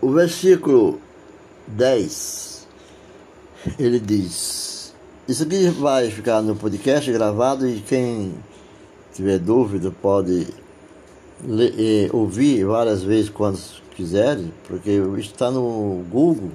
O 0.00 0.10
versículo 0.10 1.00
10, 1.66 2.68
ele 3.78 3.98
diz: 3.98 4.94
Isso 5.26 5.42
aqui 5.42 5.68
vai 5.68 6.10
ficar 6.10 6.42
no 6.42 6.54
podcast 6.54 7.10
gravado 7.10 7.66
e 7.66 7.80
quem 7.80 8.34
tiver 9.14 9.38
dúvida 9.38 9.90
pode 9.90 10.46
ler, 11.42 11.74
eh, 11.78 12.10
ouvir 12.12 12.64
várias 12.64 13.02
vezes 13.02 13.30
quando 13.30 13.58
quiser, 13.94 14.38
porque 14.68 14.90
está 15.18 15.50
no 15.50 16.04
Google, 16.10 16.50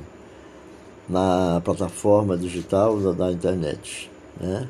na 1.10 1.62
plataforma 1.66 2.38
digital 2.38 3.00
da, 3.00 3.12
da 3.12 3.32
internet. 3.32 4.10
Né? 4.40 4.68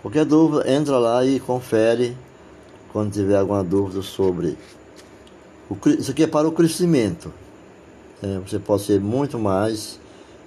Qualquer 0.00 0.24
dúvida, 0.24 0.70
entra 0.70 0.96
lá 0.98 1.24
e 1.24 1.40
confere 1.40 2.16
quando 2.92 3.12
tiver 3.12 3.36
alguma 3.36 3.64
dúvida 3.64 4.00
sobre. 4.00 4.56
O, 5.68 5.76
isso 5.88 6.10
aqui 6.10 6.22
é 6.22 6.26
para 6.26 6.46
o 6.46 6.52
crescimento. 6.52 7.32
É, 8.22 8.38
você 8.38 8.58
pode 8.58 8.82
ser 8.82 9.00
muito 9.00 9.38
mais, 9.38 9.98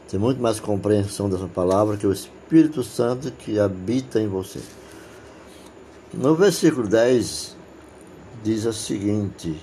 ter 0.10 0.18
muito 0.18 0.42
mais 0.42 0.60
compreensão 0.60 1.30
dessa 1.30 1.48
palavra 1.48 1.98
que 1.98 2.08
o 2.08 2.14
Espírito 2.14 2.82
Santo 2.84 3.32
que 3.32 3.60
habita 3.60 4.20
em 4.20 4.28
você. 4.28 4.60
No 6.14 6.36
versículo 6.36 6.88
10 6.88 7.56
diz 8.44 8.66
o 8.66 8.74
seguinte: 8.74 9.56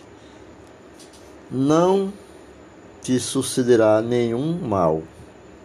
Não 1.51 2.13
te 3.03 3.19
sucederá 3.19 4.03
nenhum 4.03 4.59
mal, 4.59 5.03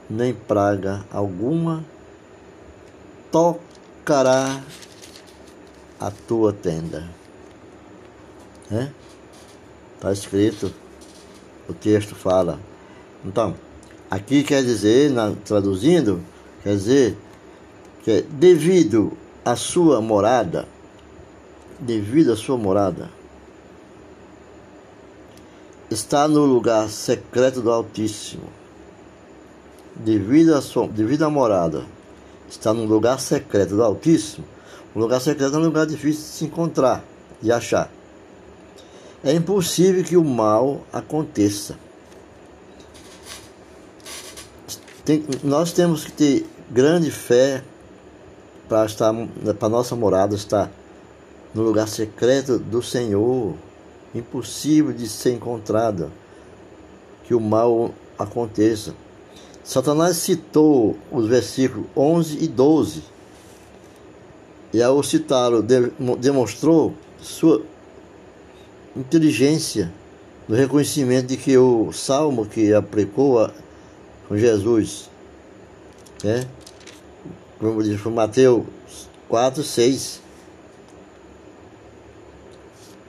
nem 0.10 0.34
praga 0.34 1.06
alguma 1.12 1.84
tocará 4.04 4.62
a 5.98 6.12
tua 6.12 6.52
tenda. 6.52 7.10
Está 9.96 10.10
é? 10.10 10.14
Escrito 10.14 10.74
o 11.70 11.74
texto 11.74 12.14
fala. 12.14 12.60
Então, 13.24 13.56
aqui 14.12 14.44
quer 14.44 14.62
dizer, 14.62 15.10
na, 15.10 15.34
traduzindo, 15.46 16.22
quer 16.62 16.76
dizer 16.76 17.18
que 18.04 18.22
devido 18.24 19.14
à 19.46 19.56
sua 19.56 20.02
morada, 20.02 20.68
devido 21.80 22.34
à 22.34 22.36
sua 22.36 22.58
morada, 22.58 23.10
está 25.90 26.28
no 26.28 26.46
lugar 26.46 26.90
secreto 26.90 27.62
do 27.62 27.72
Altíssimo. 27.72 28.50
Devido 29.96 30.56
à, 30.56 30.62
sua, 30.62 30.88
devido 30.88 31.24
à 31.24 31.30
morada, 31.30 31.86
está 32.50 32.74
no 32.74 32.86
lugar 32.86 33.20
secreto 33.20 33.76
do 33.76 33.84
Altíssimo. 33.84 34.46
O 34.94 35.00
lugar 35.00 35.20
secreto 35.20 35.56
é 35.56 35.58
um 35.58 35.64
lugar 35.64 35.86
difícil 35.86 36.22
de 36.22 36.30
se 36.30 36.46
encontrar 36.46 37.04
e 37.42 37.52
achar. 37.52 37.90
É 39.24 39.34
impossível 39.34 40.04
que 40.04 40.18
o 40.18 40.24
mal 40.24 40.82
aconteça. 40.92 41.78
Tem, 45.06 45.26
nós 45.44 45.72
temos 45.72 46.06
que 46.06 46.12
ter 46.12 46.46
grande 46.70 47.12
fé 47.12 47.64
para 48.70 48.86
estar 48.86 49.14
para 49.60 49.70
nossa 49.70 49.96
morada 49.96 50.36
estar 50.36 50.72
no 51.54 51.62
lugar 51.62 51.88
secreto 51.88 52.58
do 52.58 52.82
Senhor, 52.82 53.54
impossível 54.16 54.92
de 54.92 55.08
ser 55.08 55.34
encontrada, 55.34 56.10
que 57.26 57.34
o 57.34 57.40
mal 57.40 57.94
aconteça. 58.18 58.94
Satanás 59.64 60.18
citou 60.18 60.98
os 61.10 61.28
versículos 61.28 61.88
11 61.96 62.44
e 62.44 62.48
12, 62.48 63.04
e 64.74 64.84
ao 64.84 65.02
citá-lo 65.02 65.64
demonstrou 66.20 66.94
sua 67.22 67.62
inteligência 68.96 69.94
no 70.48 70.56
reconhecimento 70.56 71.28
de 71.28 71.38
que 71.38 71.58
o 71.58 71.92
salmo 71.94 72.46
que 72.46 72.74
aplicou 72.74 73.40
a, 73.40 73.52
com 74.28 74.38
Jesus, 74.38 75.10
né? 76.24 76.46
como 77.60 77.82
diz 77.82 78.00
foi 78.02 78.12
Mateus 78.12 78.66
4, 79.30 79.64
6. 79.64 80.22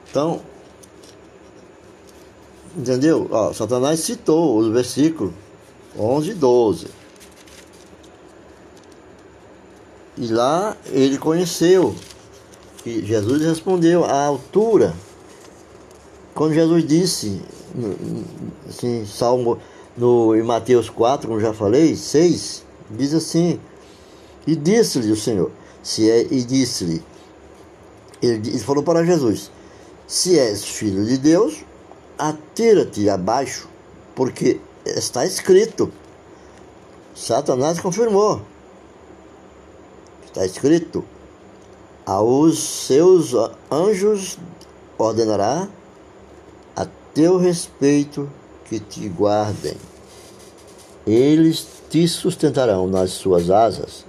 Então, 0.08 0.40
entendeu? 2.76 3.26
Ó, 3.32 3.52
Satanás 3.52 3.98
citou 4.00 4.56
os 4.58 4.68
versículos 4.68 5.32
11 5.98 6.30
e 6.30 6.34
12. 6.34 6.86
E 10.16 10.26
lá 10.28 10.76
ele 10.86 11.18
conheceu 11.18 11.94
que 12.82 13.04
Jesus 13.04 13.42
respondeu 13.42 14.04
à 14.04 14.26
altura 14.26 14.94
quando 16.34 16.52
Jesus 16.52 16.84
disse, 16.84 17.40
assim, 18.68 19.06
Salmo, 19.06 19.58
no, 19.96 20.34
em 20.34 20.42
Mateus 20.42 20.90
4, 20.90 21.28
como 21.28 21.40
já 21.40 21.54
falei, 21.54 21.94
6, 21.94 22.64
diz 22.90 23.14
assim, 23.14 23.60
e 24.44 24.56
disse-lhe 24.56 25.12
o 25.12 25.16
Senhor, 25.16 25.52
se 25.80 26.10
é, 26.10 26.22
e 26.22 26.42
disse-lhe, 26.42 27.02
ele, 28.20 28.48
ele 28.48 28.58
falou 28.58 28.82
para 28.82 29.04
Jesus, 29.04 29.48
se 30.08 30.36
és 30.36 30.64
filho 30.64 31.04
de 31.04 31.16
Deus, 31.18 31.64
atira-te 32.18 33.08
abaixo, 33.08 33.68
porque 34.16 34.58
está 34.84 35.24
escrito. 35.24 35.92
Satanás 37.14 37.78
confirmou. 37.80 38.42
Está 40.24 40.44
escrito: 40.44 41.04
aos 42.04 42.58
seus 42.58 43.32
anjos 43.70 44.38
ordenará 44.98 45.68
teu 47.14 47.38
respeito 47.38 48.28
que 48.64 48.80
te 48.80 49.08
guardem. 49.08 49.76
Eles 51.06 51.66
te 51.88 52.06
sustentarão 52.08 52.88
nas 52.88 53.12
suas 53.12 53.50
asas, 53.50 54.04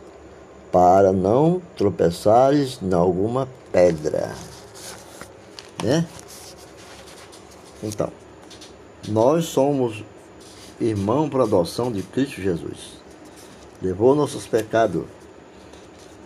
para 0.71 1.13
não 1.13 1.61
tropeçares 1.77 2.79
em 2.81 2.93
alguma 2.93 3.47
pedra. 3.71 4.33
Né? 5.83 6.05
Então, 7.83 8.09
nós 9.07 9.45
somos 9.45 10.03
irmão 10.79 11.29
por 11.29 11.41
adoção 11.41 11.91
de 11.91 12.01
Cristo 12.03 12.41
Jesus. 12.41 12.99
levou 13.81 14.15
nossos 14.15 14.47
pecados. 14.47 15.03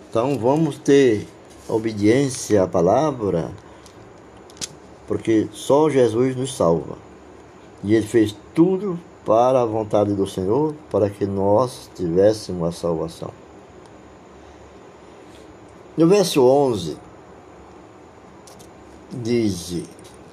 Então 0.09 0.37
vamos 0.37 0.77
ter 0.77 1.27
obediência 1.67 2.63
à 2.63 2.67
palavra, 2.67 3.51
porque 5.07 5.47
só 5.51 5.89
Jesus 5.89 6.35
nos 6.35 6.55
salva. 6.55 6.97
E 7.83 7.93
ele 7.93 8.05
fez 8.05 8.35
tudo 8.53 8.99
para 9.25 9.61
a 9.61 9.65
vontade 9.65 10.13
do 10.13 10.25
Senhor, 10.27 10.73
para 10.89 11.09
que 11.09 11.25
nós 11.25 11.89
tivéssemos 11.95 12.67
a 12.67 12.71
salvação. 12.71 13.31
No 15.95 16.07
verso 16.07 16.41
11, 16.41 16.97
diz: 19.11 19.83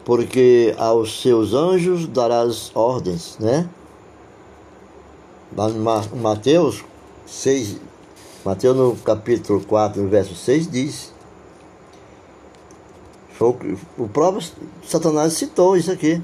Porque 0.05 0.74
aos 0.79 1.20
seus 1.20 1.52
anjos 1.52 2.07
darás 2.07 2.70
ordens, 2.74 3.37
né? 3.38 3.68
Mateus 6.14 6.85
6, 7.27 7.77
Mateus 8.45 8.77
no 8.77 8.95
capítulo 8.97 9.64
4, 9.64 10.03
no 10.03 10.09
verso 10.09 10.35
6 10.35 10.71
diz. 10.71 11.14
O 13.99 14.09
próprio 14.09 14.47
Satanás 14.87 15.33
citou 15.33 15.77
isso 15.77 15.90
aqui. 15.90 16.23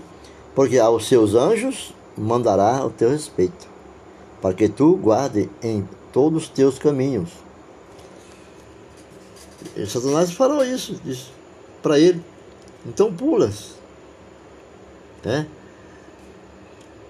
Porque 0.54 0.78
aos 0.78 1.06
seus 1.08 1.34
anjos 1.34 1.94
mandará 2.16 2.84
o 2.84 2.90
teu 2.90 3.08
respeito, 3.08 3.66
para 4.42 4.54
que 4.54 4.68
tu 4.68 4.96
guarde 4.96 5.48
em 5.62 5.88
todos 6.12 6.42
os 6.42 6.48
teus 6.50 6.78
caminhos. 6.78 7.30
E 9.74 9.86
Satanás 9.86 10.30
falou 10.32 10.62
isso, 10.62 11.00
disse 11.02 11.30
para 11.82 11.98
ele. 11.98 12.22
Então 12.84 13.10
pulas. 13.12 13.76
Né? 15.24 15.46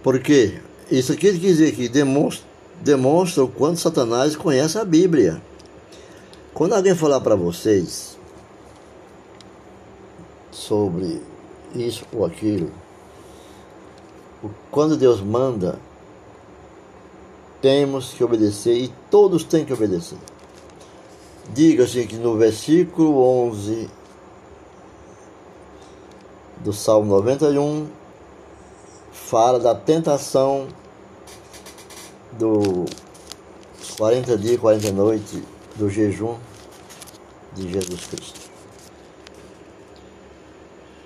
Porque 0.05 0.61
isso 0.98 1.12
aqui 1.12 1.33
quer 1.33 1.38
dizer 1.38 1.74
que 1.74 1.88
demonstra, 1.88 2.44
demonstra 2.83 3.42
o 3.42 3.48
quanto 3.48 3.81
Satanás 3.81 4.37
conhece 4.37 4.76
a 4.76 4.85
Bíblia. 4.85 5.42
Quando 6.52 6.74
alguém 6.74 6.94
falar 6.94 7.20
para 7.22 7.35
vocês 7.35 8.18
sobre 10.50 11.22
isso 11.74 12.05
ou 12.12 12.26
aquilo, 12.26 12.70
quando 14.70 14.96
Deus 14.96 15.22
manda, 15.22 15.78
temos 17.62 18.12
que 18.12 18.22
obedecer 18.22 18.74
e 18.74 18.92
todos 19.11 19.44
têm 19.44 19.64
que 19.64 19.72
obedecer. 19.72 20.18
Diga-se 21.55 22.07
que 22.07 22.16
no 22.16 22.37
versículo 22.37 23.18
11 23.48 23.88
do 26.59 26.72
Salmo 26.72 27.09
91 27.16 27.88
fala 29.11 29.59
da 29.59 29.74
tentação 29.74 30.68
do 32.38 32.85
40 33.97 34.37
dias, 34.38 34.61
40 34.61 34.92
noites 34.92 35.42
do 35.77 35.88
jejum 35.88 36.37
de 37.55 37.71
Jesus 37.71 38.07
Cristo. 38.07 38.40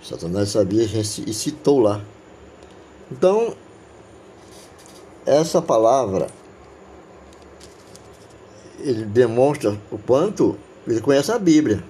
Satanás 0.03 0.51
sabia 0.51 0.85
e 0.85 1.35
citou 1.35 1.81
lá. 1.81 2.01
Então, 3.11 3.55
essa 5.25 5.61
palavra 5.61 6.29
ele 8.79 9.05
demonstra 9.05 9.77
o 9.91 9.99
quanto 9.99 10.57
ele 10.87 11.01
conhece 11.01 11.33
a 11.33 11.39
Bíblia. 11.39 11.83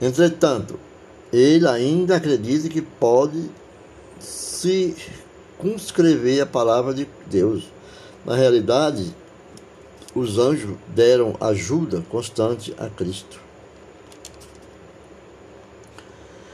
Entretanto, 0.00 0.78
ele 1.30 1.68
ainda 1.68 2.16
acredita 2.16 2.68
que 2.68 2.80
pode 2.80 3.50
se 4.18 4.96
conscrever 5.58 6.40
a 6.40 6.46
palavra 6.46 6.94
de 6.94 7.06
Deus. 7.26 7.68
Na 8.24 8.34
realidade, 8.34 9.14
os 10.14 10.38
anjos 10.38 10.76
deram 10.88 11.36
ajuda 11.40 12.02
constante 12.10 12.74
a 12.78 12.88
Cristo. 12.88 13.40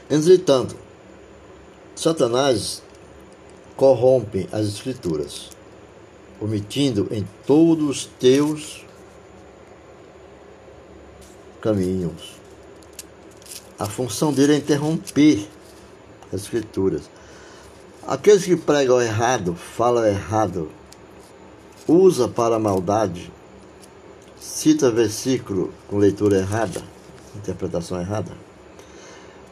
Entretanto, 0.09 0.75
Satanás 1.95 2.81
corrompe 3.75 4.47
as 4.51 4.67
Escrituras, 4.67 5.49
omitindo 6.39 7.07
em 7.11 7.27
todos 7.45 7.89
os 7.89 8.05
teus 8.05 8.85
caminhos. 11.59 12.37
A 13.77 13.85
função 13.85 14.31
dele 14.31 14.53
é 14.53 14.57
interromper 14.57 15.47
as 16.31 16.43
Escrituras. 16.43 17.09
Aqueles 18.07 18.45
que 18.45 18.55
pregam 18.55 19.01
errado, 19.01 19.53
falam 19.55 20.05
errado, 20.05 20.71
usa 21.87 22.27
para 22.27 22.55
a 22.55 22.59
maldade, 22.59 23.31
cita 24.39 24.91
versículo 24.91 25.71
com 25.87 25.97
leitura 25.97 26.37
errada, 26.37 26.81
interpretação 27.35 27.99
errada 27.99 28.47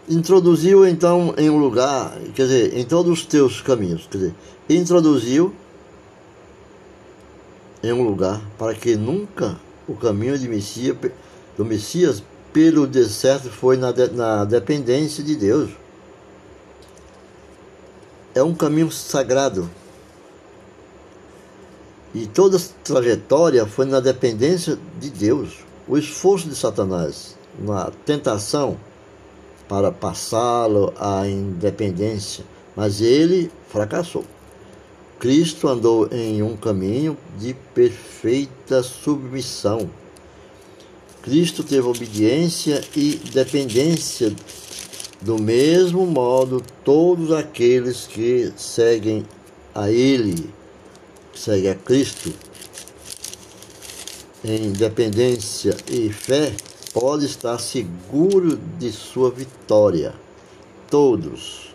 introduziu 0.07 0.87
então 0.87 1.33
em 1.37 1.49
um 1.49 1.57
lugar, 1.57 2.15
quer 2.35 2.43
dizer, 2.43 2.77
em 2.77 2.85
todos 2.85 3.11
os 3.11 3.25
teus 3.25 3.61
caminhos, 3.61 4.07
quer 4.09 4.17
dizer, 4.17 4.35
introduziu 4.69 5.53
em 7.83 7.91
um 7.91 8.03
lugar 8.03 8.41
para 8.57 8.73
que 8.73 8.95
nunca 8.95 9.57
o 9.87 9.95
caminho 9.95 10.37
de 10.37 10.47
Messias, 10.47 10.97
do 11.57 11.65
Messias 11.65 12.23
pelo 12.53 12.87
deserto 12.87 13.49
foi 13.49 13.77
na, 13.77 13.91
de, 13.91 14.07
na 14.09 14.45
dependência 14.45 15.23
de 15.23 15.35
Deus. 15.35 15.71
É 18.33 18.41
um 18.41 18.55
caminho 18.55 18.91
sagrado. 18.91 19.69
E 22.15 22.25
toda 22.27 22.55
a 22.55 22.61
trajetória 22.81 23.65
foi 23.65 23.85
na 23.85 23.99
dependência 23.99 24.79
de 25.01 25.09
Deus. 25.09 25.65
O 25.85 25.97
esforço 25.97 26.47
de 26.47 26.55
Satanás 26.55 27.35
na 27.59 27.91
tentação 28.05 28.77
para 29.67 29.91
passá-lo 29.91 30.93
à 30.97 31.27
independência, 31.27 32.45
mas 32.73 33.01
ele 33.01 33.51
fracassou. 33.67 34.23
Cristo 35.19 35.67
andou 35.67 36.07
em 36.09 36.41
um 36.41 36.55
caminho 36.55 37.17
de 37.37 37.53
perfeita 37.73 38.81
submissão. 38.81 39.89
Cristo 41.21 41.65
teve 41.65 41.85
obediência 41.85 42.81
e 42.95 43.15
dependência 43.33 44.33
do 45.21 45.37
mesmo 45.37 46.05
modo 46.05 46.63
todos 46.81 47.33
aqueles 47.33 48.07
que 48.07 48.53
seguem 48.55 49.25
a 49.73 49.91
Ele, 49.91 50.49
seguem 51.35 51.69
a 51.69 51.75
Cristo, 51.75 52.33
em 54.43 54.71
dependência 54.71 55.75
e 55.89 56.09
fé, 56.11 56.53
pode 56.93 57.25
estar 57.25 57.59
seguro 57.59 58.57
de 58.79 58.91
sua 58.91 59.29
vitória. 59.29 60.13
Todos. 60.89 61.73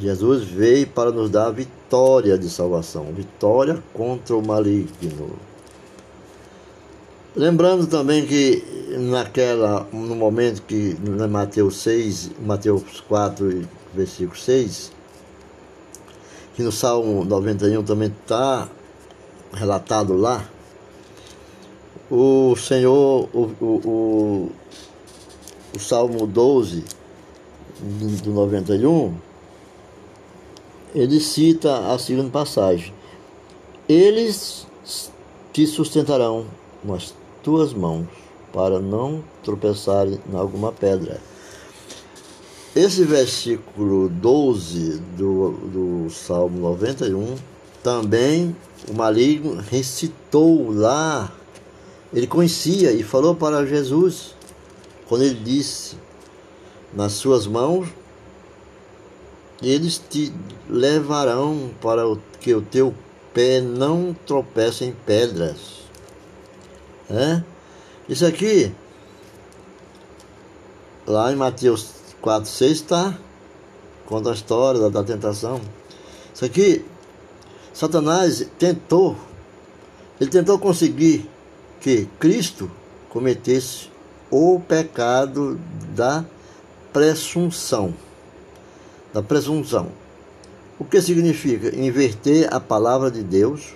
Jesus 0.00 0.44
veio 0.44 0.86
para 0.88 1.10
nos 1.10 1.30
dar 1.30 1.46
a 1.46 1.50
vitória 1.50 2.36
de 2.36 2.50
salvação, 2.50 3.12
vitória 3.12 3.82
contra 3.94 4.36
o 4.36 4.46
maligno. 4.46 5.30
Lembrando 7.36 7.86
também 7.86 8.26
que 8.26 8.62
naquela, 8.98 9.86
no 9.92 10.16
momento 10.16 10.62
que 10.62 10.96
na 11.00 11.28
Mateus 11.28 11.76
6, 11.82 12.32
Mateus 12.44 13.00
4, 13.06 13.62
versículo 13.94 14.36
6, 14.36 14.92
que 16.58 16.64
no 16.64 16.72
Salmo 16.72 17.24
91 17.24 17.84
também 17.84 18.08
está 18.08 18.68
relatado 19.52 20.12
lá, 20.16 20.44
o 22.10 22.56
Senhor, 22.56 23.28
o, 23.32 23.42
o, 23.60 23.64
o, 23.64 24.52
o 25.72 25.78
Salmo 25.78 26.26
12, 26.26 26.82
do 28.24 28.32
91, 28.32 29.14
ele 30.96 31.20
cita 31.20 31.92
a 31.94 31.96
segunda 31.96 32.30
passagem. 32.30 32.92
Eles 33.88 34.66
te 35.52 35.64
sustentarão 35.64 36.44
nas 36.82 37.14
tuas 37.40 37.72
mãos 37.72 38.08
para 38.52 38.80
não 38.80 39.22
tropeçarem 39.44 40.18
em 40.28 40.36
alguma 40.36 40.72
pedra. 40.72 41.20
Esse 42.76 43.04
versículo 43.04 44.08
12 44.08 45.00
do, 45.16 45.50
do 45.50 46.10
Salmo 46.10 46.60
91 46.60 47.36
também 47.82 48.54
o 48.88 48.94
maligno 48.94 49.60
recitou 49.70 50.70
lá 50.70 51.32
ele 52.12 52.26
conhecia 52.26 52.92
e 52.92 53.02
falou 53.02 53.34
para 53.34 53.66
Jesus, 53.66 54.34
quando 55.08 55.22
ele 55.24 55.34
disse: 55.34 55.96
Nas 56.92 57.12
suas 57.12 57.46
mãos 57.46 57.88
eles 59.60 60.00
te 60.08 60.32
levarão 60.68 61.70
para 61.80 62.02
que 62.40 62.54
o 62.54 62.62
teu 62.62 62.94
pé 63.34 63.60
não 63.60 64.16
tropece 64.26 64.84
em 64.84 64.92
pedras. 64.92 65.58
É? 67.10 67.42
Isso 68.08 68.24
aqui, 68.24 68.72
lá 71.06 71.32
em 71.32 71.36
Mateus 71.36 71.97
4, 72.28 72.46
6 72.46 72.72
está, 72.72 73.18
conta 74.04 74.28
a 74.28 74.34
história 74.34 74.78
da, 74.78 74.90
da 74.90 75.02
tentação. 75.02 75.62
Isso 76.34 76.44
aqui, 76.44 76.84
Satanás 77.72 78.46
tentou 78.58 79.16
Ele 80.20 80.28
tentou 80.28 80.58
conseguir 80.58 81.26
que 81.80 82.06
Cristo 82.20 82.70
cometesse 83.08 83.88
o 84.30 84.60
pecado 84.60 85.58
da 85.96 86.22
presunção. 86.92 87.94
Da 89.14 89.22
presunção. 89.22 89.88
O 90.78 90.84
que 90.84 91.00
significa 91.00 91.74
inverter 91.74 92.52
a 92.52 92.60
palavra 92.60 93.10
de 93.10 93.22
Deus 93.22 93.74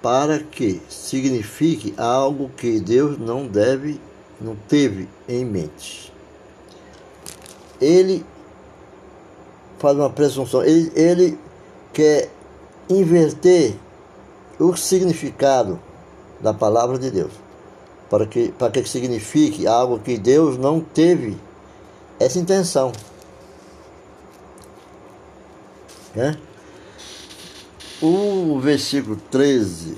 para 0.00 0.38
que 0.38 0.80
signifique 0.88 1.94
algo 1.96 2.48
que 2.56 2.78
Deus 2.78 3.18
não 3.18 3.48
deve, 3.48 4.00
não 4.40 4.54
teve 4.54 5.08
em 5.28 5.44
mente. 5.44 6.11
Ele 7.82 8.24
faz 9.78 9.96
uma 9.96 10.10
presunção, 10.10 10.62
ele, 10.62 10.92
ele 10.94 11.38
quer 11.92 12.30
inverter 12.88 13.74
o 14.58 14.76
significado 14.76 15.80
da 16.40 16.54
palavra 16.54 16.98
de 16.98 17.10
Deus, 17.10 17.32
para 18.08 18.26
que, 18.26 18.52
para 18.52 18.70
que 18.70 18.88
signifique 18.88 19.66
algo 19.66 19.98
que 19.98 20.16
Deus 20.16 20.56
não 20.56 20.80
teve 20.80 21.36
essa 22.20 22.38
intenção. 22.38 22.92
Né? 26.14 26.36
O 28.00 28.60
versículo 28.60 29.16
13, 29.30 29.96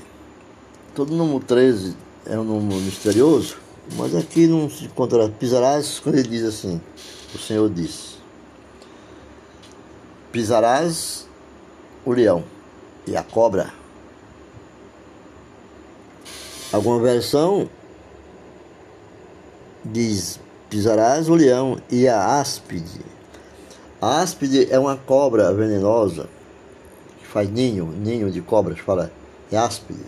todo 0.94 1.14
número 1.14 1.40
13 1.40 1.96
é 2.26 2.38
um 2.38 2.44
número 2.44 2.80
misterioso, 2.80 3.56
mas 3.96 4.14
aqui 4.14 4.46
não 4.46 4.70
se 4.70 4.84
encontra 4.84 5.28
pisarás 5.28 5.98
quando 5.98 6.16
ele 6.16 6.28
diz 6.28 6.44
assim, 6.44 6.80
o 7.34 7.38
Senhor 7.38 7.68
disse, 7.70 8.16
pisarás 10.30 11.26
o 12.04 12.12
leão 12.12 12.44
e 13.06 13.16
a 13.16 13.22
cobra. 13.22 13.72
Alguma 16.72 17.00
versão 17.00 17.68
diz 19.84 20.40
pisarás 20.68 21.28
o 21.28 21.34
leão 21.34 21.78
e 21.90 22.08
a 22.08 22.40
áspide. 22.40 23.00
A 24.00 24.20
áspide 24.20 24.72
é 24.72 24.78
uma 24.78 24.96
cobra 24.96 25.52
venenosa 25.54 26.28
que 27.18 27.26
faz 27.26 27.48
ninho, 27.48 27.86
ninho 27.86 28.30
de 28.30 28.40
cobras, 28.40 28.78
fala, 28.80 29.12
é 29.52 29.56
áspide. 29.56 30.04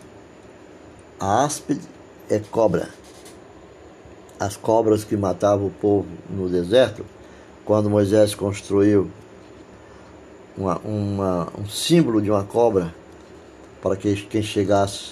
A 1.20 1.44
áspide 1.44 1.86
é 2.28 2.38
cobra. 2.38 2.88
As 4.38 4.56
cobras 4.56 5.04
que 5.04 5.16
matavam 5.16 5.68
o 5.68 5.70
povo 5.70 6.08
no 6.28 6.48
deserto, 6.48 7.06
quando 7.66 7.90
Moisés 7.90 8.34
construiu 8.34 9.10
uma, 10.56 10.78
uma, 10.78 11.48
um 11.58 11.68
símbolo 11.68 12.22
de 12.22 12.30
uma 12.30 12.44
cobra, 12.44 12.94
para 13.82 13.96
que 13.96 14.14
quem 14.22 14.42
chegasse 14.42 15.10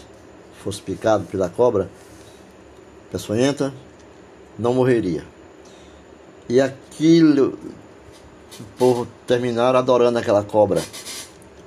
fosse 0.62 0.81
picado 0.81 1.25
pela 1.25 1.51
cobra 1.51 1.90
peçonhenta, 3.11 3.75
não 4.59 4.73
morreria. 4.73 5.25
E 6.49 6.61
aquilo 6.61 7.59
o 8.59 8.64
povo 8.79 9.09
terminaram 9.27 9.79
adorando 9.79 10.19
aquela 10.19 10.45
cobra. 10.45 10.83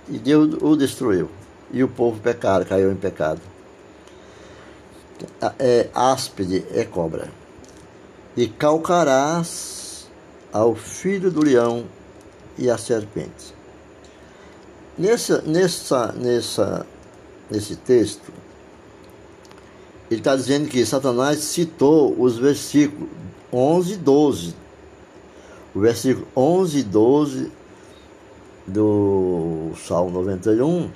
E 0.10 0.18
Deus 0.18 0.58
o 0.62 0.76
destruiu. 0.76 1.30
E 1.72 1.84
o 1.84 1.88
povo 1.88 2.20
pecaram, 2.20 2.66
caiu 2.66 2.92
em 2.92 2.96
pecado. 2.96 3.42
É, 5.60 5.90
áspide 5.94 6.66
é 6.72 6.86
cobra. 6.86 7.30
E 8.36 8.48
calcarás 8.48 9.77
ao 10.52 10.76
filho 10.76 11.32
do 11.32 11.44
leão 11.44 11.86
e 12.58 12.70
à 12.70 12.78
serpente. 12.78 13.54
Nessa, 14.98 15.42
nessa, 15.42 16.12
nessa, 16.14 16.86
nesse 17.50 17.76
texto, 17.76 18.32
ele 20.10 20.22
está 20.22 20.36
dizendo 20.36 20.68
que 20.68 20.86
Satanás 20.86 21.40
citou 21.40 22.16
os 22.20 22.38
versículos 22.38 23.10
11 23.52 23.94
e 23.94 23.98
12 23.98 24.68
o 25.78 25.80
versículo 25.80 26.28
11 26.36 26.80
e 26.80 26.84
12 26.84 27.52
do 28.66 29.74
Salmo 29.88 30.10
91, 30.10 30.90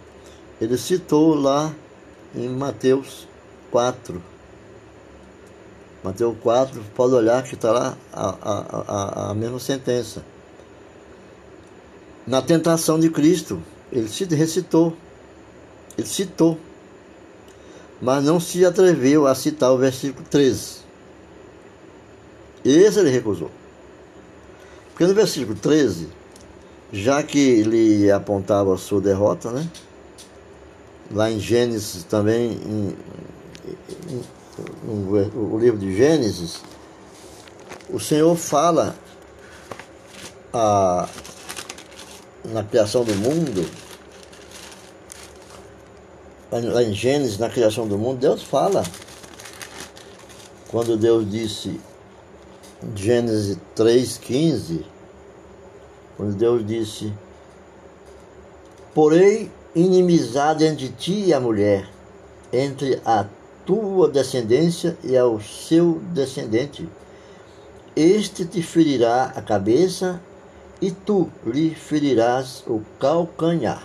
ele 0.60 0.76
citou 0.76 1.36
lá 1.36 1.72
em 2.34 2.50
Mateus 2.50 3.28
4. 3.70 4.31
Mateus 6.04 6.36
4, 6.42 6.82
pode 6.96 7.14
olhar 7.14 7.44
que 7.44 7.54
está 7.54 7.72
lá 7.72 7.98
a, 8.12 8.30
a, 8.42 9.28
a, 9.28 9.32
a 9.32 9.34
mesma 9.34 9.60
sentença. 9.60 10.24
Na 12.26 12.42
tentação 12.42 13.00
de 13.00 13.10
Cristo, 13.10 13.62
ele 13.92 14.08
se 14.08 14.26
recitou, 14.26 14.96
ele 15.98 16.08
citou, 16.08 16.58
mas 18.02 18.24
não 18.24 18.40
se 18.40 18.66
atreveu 18.66 19.28
a 19.28 19.36
citar 19.36 19.72
o 19.72 19.78
versículo 19.78 20.26
13. 20.28 20.82
Esse 22.66 23.00
ele 23.00 23.10
recusou. 23.10 23.52
Porque 24.90 25.06
no 25.06 25.14
versículo 25.14 25.58
13, 25.58 26.08
já 26.92 27.22
que 27.24 27.40
ele 27.40 28.12
apontava 28.12 28.74
a 28.74 28.78
sua 28.78 29.02
derrota, 29.02 29.52
né? 29.52 29.68
Lá 31.12 31.30
em 31.30 31.40
Gênesis 31.40 32.04
também, 32.04 32.52
em, 32.52 32.96
em, 34.10 34.22
no, 34.84 35.60
livro 35.60 35.80
de 35.80 35.96
Gênesis, 35.96 36.62
o 37.90 38.00
Senhor 38.00 38.36
fala 38.36 38.96
a, 40.54 41.08
na 42.46 42.64
criação 42.64 43.04
do 43.04 43.16
mundo, 43.16 43.70
lá 46.52 46.84
em 46.84 46.94
Gênesis, 46.94 47.38
na 47.38 47.50
criação 47.50 47.88
do 47.88 47.98
mundo, 47.98 48.20
Deus 48.20 48.44
fala. 48.44 48.84
Quando 50.70 50.96
Deus 50.96 51.30
disse 51.30 51.80
Gênesis 52.96 53.58
3,15, 53.76 54.84
quando 56.18 56.36
Deus 56.36 56.66
disse: 56.66 57.14
Porém, 58.94 59.52
inimizade 59.76 60.66
entre 60.66 60.90
ti 60.90 61.26
e 61.26 61.34
a 61.34 61.40
mulher, 61.40 61.90
entre 62.52 63.02
a 63.06 63.26
tua 63.72 64.10
descendência 64.10 64.98
e 65.02 65.18
ao 65.18 65.40
seu 65.40 66.02
descendente. 66.14 66.90
Este 67.96 68.44
te 68.44 68.62
ferirá 68.62 69.32
a 69.34 69.42
cabeça 69.42 70.22
e 70.82 70.92
tu 70.92 71.30
lhe 71.46 71.74
ferirás 71.74 72.66
o 72.68 72.82
calcanhar. 73.00 73.82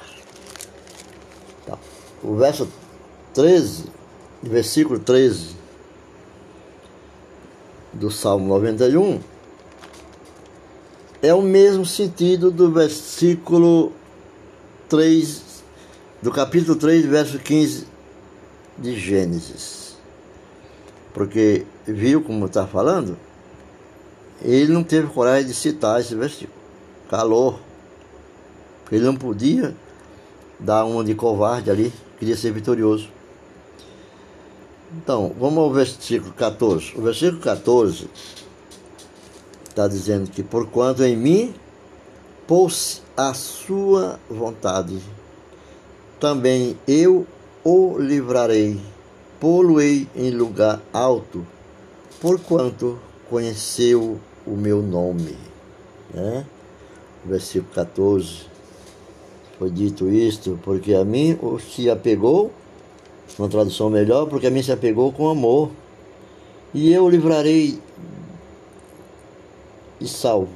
Tá. 1.64 1.78
O 2.20 2.34
verso 2.34 2.68
13, 3.32 3.84
versículo 4.42 4.98
13 4.98 5.54
do 7.92 8.10
Salmo 8.10 8.48
91 8.48 9.20
é 11.22 11.32
o 11.32 11.42
mesmo 11.42 11.86
sentido 11.86 12.50
do 12.50 12.72
versículo 12.72 13.92
3, 14.88 15.62
do 16.20 16.32
capítulo 16.32 16.74
3, 16.74 17.06
verso 17.06 17.38
15 17.38 17.95
de 18.78 18.98
Gênesis. 18.98 19.96
Porque 21.12 21.64
viu 21.86 22.22
como 22.22 22.46
está 22.46 22.66
falando? 22.66 23.16
Ele 24.42 24.72
não 24.72 24.84
teve 24.84 25.08
coragem 25.08 25.46
de 25.46 25.54
citar 25.54 26.00
esse 26.00 26.14
versículo. 26.14 26.52
Calor. 27.08 27.58
Ele 28.90 29.04
não 29.04 29.16
podia 29.16 29.74
dar 30.58 30.84
uma 30.84 31.04
de 31.04 31.14
covarde 31.14 31.70
ali, 31.70 31.92
queria 32.18 32.36
ser 32.36 32.52
vitorioso. 32.52 33.08
Então, 34.96 35.34
vamos 35.38 35.58
ao 35.58 35.72
versículo 35.72 36.32
14. 36.32 36.92
O 36.96 37.02
versículo 37.02 37.40
14 37.40 38.08
está 39.68 39.88
dizendo 39.88 40.30
que, 40.30 40.42
porquanto 40.42 41.02
em 41.02 41.16
mim 41.16 41.54
pôs 42.46 43.02
a 43.16 43.34
sua 43.34 44.20
vontade, 44.30 45.00
também 46.20 46.78
eu 46.86 47.26
o 47.68 47.98
livrarei, 47.98 48.80
pô-lo-ei 49.40 50.06
em 50.14 50.30
lugar 50.30 50.80
alto, 50.92 51.44
porquanto 52.20 52.96
conheceu 53.28 54.20
o 54.46 54.50
meu 54.52 54.80
nome. 54.80 55.36
Né? 56.14 56.46
Versículo 57.24 57.74
14. 57.74 58.42
Foi 59.58 59.68
dito 59.68 60.08
isto, 60.08 60.56
porque 60.62 60.94
a 60.94 61.04
mim 61.04 61.36
se 61.58 61.90
apegou 61.90 62.52
uma 63.36 63.48
tradução 63.48 63.90
melhor, 63.90 64.28
porque 64.28 64.46
a 64.46 64.50
mim 64.50 64.62
se 64.62 64.70
apegou 64.70 65.10
com 65.10 65.28
amor. 65.28 65.70
E 66.72 66.92
eu 66.92 67.06
o 67.06 67.10
livrarei 67.10 67.80
e 70.00 70.06
salvo, 70.06 70.52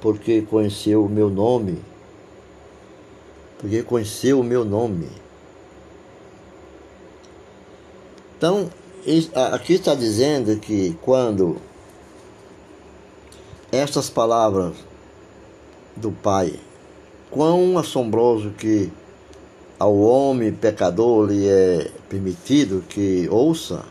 porque 0.00 0.42
conheceu 0.42 1.04
o 1.04 1.08
meu 1.08 1.30
nome. 1.30 1.78
Porque 3.60 3.84
conheceu 3.84 4.40
o 4.40 4.44
meu 4.44 4.64
nome. 4.64 5.06
Então, 8.38 8.70
aqui 9.52 9.72
está 9.72 9.96
dizendo 9.96 10.56
que 10.60 10.96
quando 11.02 11.56
estas 13.72 14.08
palavras 14.08 14.76
do 15.96 16.12
Pai, 16.12 16.54
quão 17.32 17.76
assombroso 17.76 18.50
que 18.50 18.92
ao 19.76 19.98
homem 19.98 20.52
pecador 20.52 21.28
lhe 21.28 21.48
é 21.48 21.90
permitido 22.08 22.84
que 22.88 23.28
ouça 23.28 23.84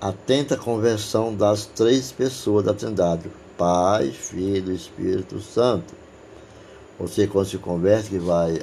atenta 0.00 0.56
conversão 0.56 1.34
das 1.34 1.66
três 1.66 2.10
pessoas 2.10 2.64
da 2.64 2.72
Trindade, 2.72 3.30
Pai, 3.58 4.12
Filho 4.12 4.72
e 4.72 4.76
Espírito 4.76 5.38
Santo. 5.40 5.92
Você, 6.98 7.26
quando 7.26 7.48
se 7.48 7.58
converte, 7.58 8.08
que 8.08 8.18
vai 8.18 8.62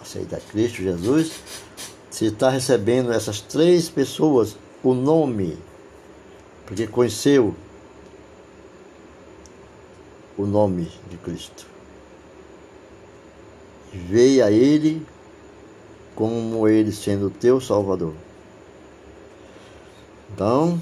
aceitar 0.00 0.40
Cristo 0.40 0.82
Jesus, 0.82 1.32
se 2.16 2.24
está 2.24 2.48
recebendo 2.48 3.12
essas 3.12 3.42
três 3.42 3.90
pessoas 3.90 4.56
o 4.82 4.94
nome, 4.94 5.58
porque 6.64 6.86
conheceu 6.86 7.54
o 10.34 10.46
nome 10.46 10.90
de 11.10 11.18
Cristo. 11.18 11.66
Veio 13.92 14.46
a 14.46 14.50
Ele 14.50 15.06
como 16.14 16.66
Ele 16.66 16.90
sendo 16.90 17.28
teu 17.28 17.60
Salvador. 17.60 18.14
Então, 20.32 20.80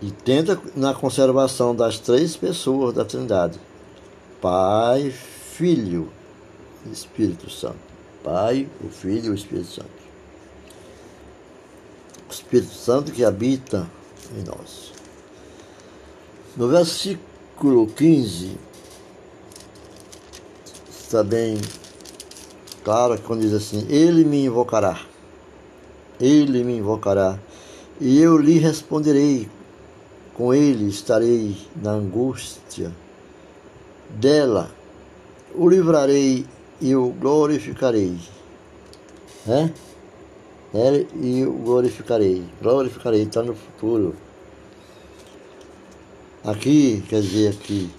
e 0.00 0.12
tenta 0.12 0.62
na 0.76 0.94
conservação 0.94 1.74
das 1.74 1.98
três 1.98 2.36
pessoas 2.36 2.94
da 2.94 3.04
Trindade: 3.04 3.58
Pai, 4.40 5.10
Filho 5.10 6.08
e 6.86 6.92
Espírito 6.92 7.50
Santo. 7.50 7.85
Pai, 8.26 8.68
o 8.84 8.88
Filho 8.88 9.26
e 9.26 9.30
o 9.30 9.34
Espírito 9.34 9.68
Santo. 9.68 9.88
O 12.28 12.32
Espírito 12.32 12.74
Santo 12.74 13.12
que 13.12 13.24
habita 13.24 13.88
em 14.36 14.42
nós. 14.42 14.92
No 16.56 16.66
versículo 16.66 17.86
15, 17.86 18.56
está 20.90 21.22
bem 21.22 21.56
claro 22.82 23.16
quando 23.22 23.42
diz 23.42 23.52
assim: 23.52 23.86
Ele 23.88 24.24
me 24.24 24.44
invocará, 24.46 25.00
Ele 26.18 26.64
me 26.64 26.78
invocará, 26.78 27.38
e 28.00 28.20
eu 28.20 28.38
lhe 28.38 28.58
responderei, 28.58 29.48
com 30.34 30.52
Ele 30.52 30.88
estarei 30.88 31.56
na 31.76 31.92
angústia 31.92 32.90
dela, 34.18 34.68
o 35.54 35.68
livrarei 35.68 36.44
e 36.80 36.94
o 36.94 37.10
glorificarei. 37.10 38.18
É? 39.48 39.70
é 40.74 41.06
e 41.14 41.44
o 41.44 41.52
glorificarei. 41.52 42.44
Glorificarei, 42.60 43.22
está 43.22 43.42
no 43.42 43.54
futuro. 43.54 44.14
Aqui, 46.44 47.02
quer 47.08 47.20
dizer, 47.22 47.50
aqui, 47.50 47.90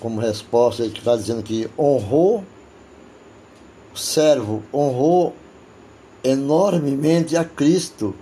como 0.00 0.20
resposta, 0.20 0.82
ele 0.84 0.96
está 0.96 1.16
dizendo 1.16 1.42
que 1.42 1.68
honrou 1.78 2.44
o 3.94 3.98
servo, 3.98 4.62
honrou 4.72 5.34
enormemente 6.22 7.36
a 7.36 7.44
Cristo. 7.44 8.14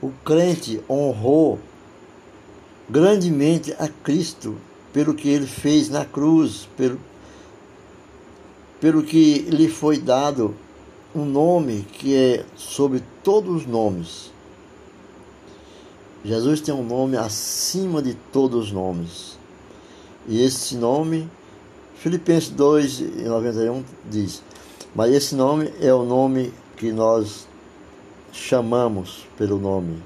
O 0.00 0.10
crente 0.24 0.80
honrou 0.88 1.60
grandemente 2.90 3.72
a 3.78 3.88
Cristo 3.88 4.56
pelo 4.92 5.14
que 5.14 5.28
ele 5.28 5.46
fez 5.46 5.88
na 5.88 6.04
cruz, 6.04 6.68
pelo, 6.76 6.98
pelo 8.82 9.02
que 9.02 9.38
lhe 9.48 9.68
foi 9.68 9.96
dado 9.96 10.54
um 11.14 11.24
nome 11.24 11.86
que 11.92 12.14
é 12.14 12.44
sobre 12.54 13.02
todos 13.22 13.62
os 13.62 13.66
nomes 13.66 14.32
Jesus 16.24 16.60
tem 16.60 16.72
um 16.72 16.84
nome 16.84 17.16
acima 17.16 18.00
de 18.00 18.14
todos 18.14 18.66
os 18.66 18.72
nomes. 18.72 19.36
E 20.28 20.40
esse 20.40 20.76
nome, 20.76 21.28
Filipenses 21.96 22.50
2, 22.50 23.24
91 23.24 23.82
diz, 24.08 24.40
mas 24.94 25.12
esse 25.12 25.34
nome 25.34 25.72
é 25.80 25.92
o 25.92 26.04
nome 26.04 26.52
que 26.76 26.92
nós 26.92 27.48
chamamos 28.32 29.26
pelo 29.36 29.58
nome 29.58 30.00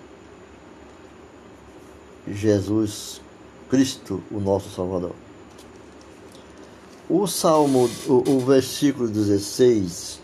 Jesus 2.27 3.21
Cristo, 3.69 4.23
o 4.31 4.41
nosso 4.41 4.71
Salvador. 4.71 5.26
O 7.09 7.27
Salmo, 7.27 7.89
o, 8.09 8.31
o 8.31 8.41
versículo 8.41 9.09
16, 9.09 10.21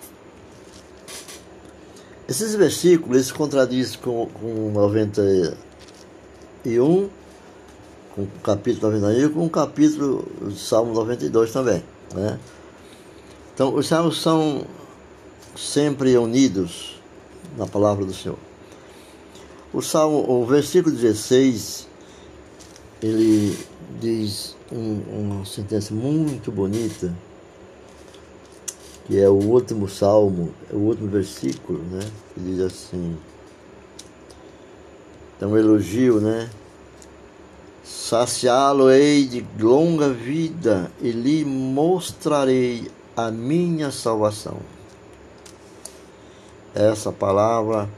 esses 2.28 2.54
versículos 2.54 3.16
eles 3.16 3.32
contradizem 3.32 3.98
com, 4.00 4.26
com 4.26 4.70
90 4.72 5.56
e 6.64 6.80
um 6.80 7.08
com 8.14 8.22
o 8.22 8.28
capítulo 8.42 8.92
91 8.92 9.32
com 9.32 9.46
o 9.46 9.50
capítulo 9.50 10.26
do 10.40 10.56
Salmo 10.56 10.92
92 10.92 11.52
também. 11.52 11.82
Né? 12.14 12.38
Então, 13.54 13.74
os 13.74 13.86
salmos 13.86 14.20
são 14.20 14.64
sempre 15.56 16.16
unidos 16.16 17.00
na 17.56 17.66
palavra 17.66 18.04
do 18.04 18.14
Senhor. 18.14 18.38
O 19.72 19.80
Salmo, 19.80 20.24
o 20.28 20.44
versículo 20.46 20.94
16, 20.94 21.88
ele 23.02 23.58
diz 24.00 24.56
um, 24.70 25.00
uma 25.10 25.44
sentença 25.44 25.94
muito 25.94 26.50
bonita, 26.50 27.12
que 29.06 29.20
é 29.20 29.28
o 29.28 29.34
último 29.34 29.88
salmo, 29.88 30.54
é 30.70 30.74
o 30.74 30.78
último 30.78 31.08
versículo, 31.08 31.78
né? 31.90 32.00
Que 32.34 32.40
diz 32.40 32.60
assim: 32.60 33.16
é 35.40 35.46
um 35.46 35.56
elogio, 35.56 36.20
né? 36.20 36.48
Saciá-lo-ei 37.84 39.26
de 39.26 39.44
longa 39.58 40.08
vida 40.10 40.90
e 41.00 41.10
lhe 41.10 41.44
mostrarei 41.44 42.90
a 43.16 43.30
minha 43.30 43.90
salvação. 43.90 44.58
Essa 46.74 47.12
palavra 47.12 47.88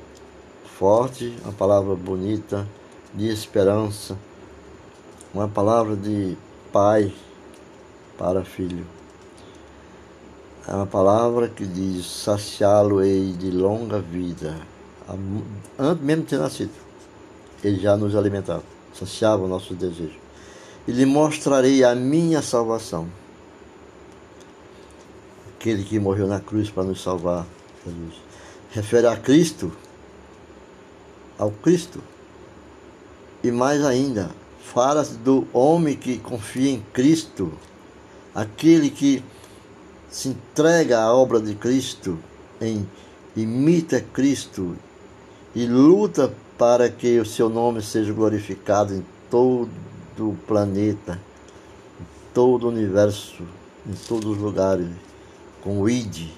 forte, 0.79 1.37
uma 1.45 1.53
palavra 1.53 1.95
bonita, 1.95 2.67
de 3.13 3.29
esperança, 3.29 4.19
uma 5.35 5.49
palavra 5.49 5.97
de 5.97 6.37
pai 6.73 7.13
para 8.17 8.45
filho. 8.45 8.87
É 10.67 10.73
uma 10.73 10.87
palavra 10.87 11.49
que 11.49 11.67
diz: 11.67 12.07
saciá-lo-ei 12.07 13.33
de 13.33 13.51
longa 13.51 13.99
vida, 13.99 14.57
antes 15.79 16.03
mesmo 16.03 16.23
de 16.23 16.29
ter 16.31 16.39
nascido 16.39 16.85
ele 17.65 17.81
já 17.81 17.97
nos 17.97 18.15
alimentava, 18.15 18.63
saciava 18.93 19.43
o 19.43 19.49
nosso 19.49 19.75
desejo. 19.75 20.19
E 20.87 20.93
lhe 20.93 21.07
mostrarei 21.07 21.83
a 21.83 21.95
minha 21.95 22.43
salvação. 22.43 23.09
Aquele 25.57 25.83
que 25.83 25.99
morreu 25.99 26.27
na 26.27 26.41
cruz 26.41 26.71
para 26.71 26.85
nos 26.85 27.03
salvar, 27.03 27.47
Jesus. 27.87 28.23
Refere 28.71 29.07
a 29.07 29.17
Cristo, 29.17 29.73
ao 31.39 31.51
Cristo. 31.51 32.03
E 33.43 33.51
mais 33.51 33.83
ainda, 33.83 34.31
fala 34.73 35.05
do 35.05 35.47
homem 35.53 35.95
que 35.95 36.19
confia 36.19 36.71
em 36.71 36.81
Cristo, 36.93 37.53
aquele 38.35 38.91
que 38.91 39.23
se 40.11 40.29
entrega 40.29 41.01
à 41.01 41.13
obra 41.13 41.39
de 41.39 41.55
Cristo, 41.55 42.19
em 42.61 42.89
imita 43.37 44.01
Cristo 44.01 44.77
e 45.55 45.67
luta 45.67 46.33
para 46.57 46.89
que 46.89 47.19
o 47.19 47.27
seu 47.27 47.49
nome 47.49 47.83
seja 47.83 48.13
glorificado 48.13 48.95
em 48.95 49.05
todo 49.31 49.69
o 50.19 50.37
planeta, 50.47 51.21
em 52.01 52.05
todo 52.33 52.65
o 52.65 52.69
universo, 52.69 53.43
em 53.87 53.95
todos 54.09 54.37
os 54.37 54.39
lugares, 54.39 54.89
com 55.63 55.81
o 55.81 55.89
ID. 55.89 56.29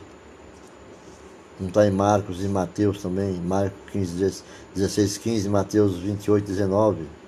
Não 1.60 1.68
está 1.68 1.86
em 1.86 1.90
Marcos 1.90 2.42
e 2.44 2.48
Mateus 2.48 3.00
também, 3.00 3.34
Marcos 3.40 3.78
15, 3.92 4.42
16, 4.74 5.18
15, 5.18 5.48
Mateus 5.48 5.96
28, 5.96 6.46
19. 6.46 7.25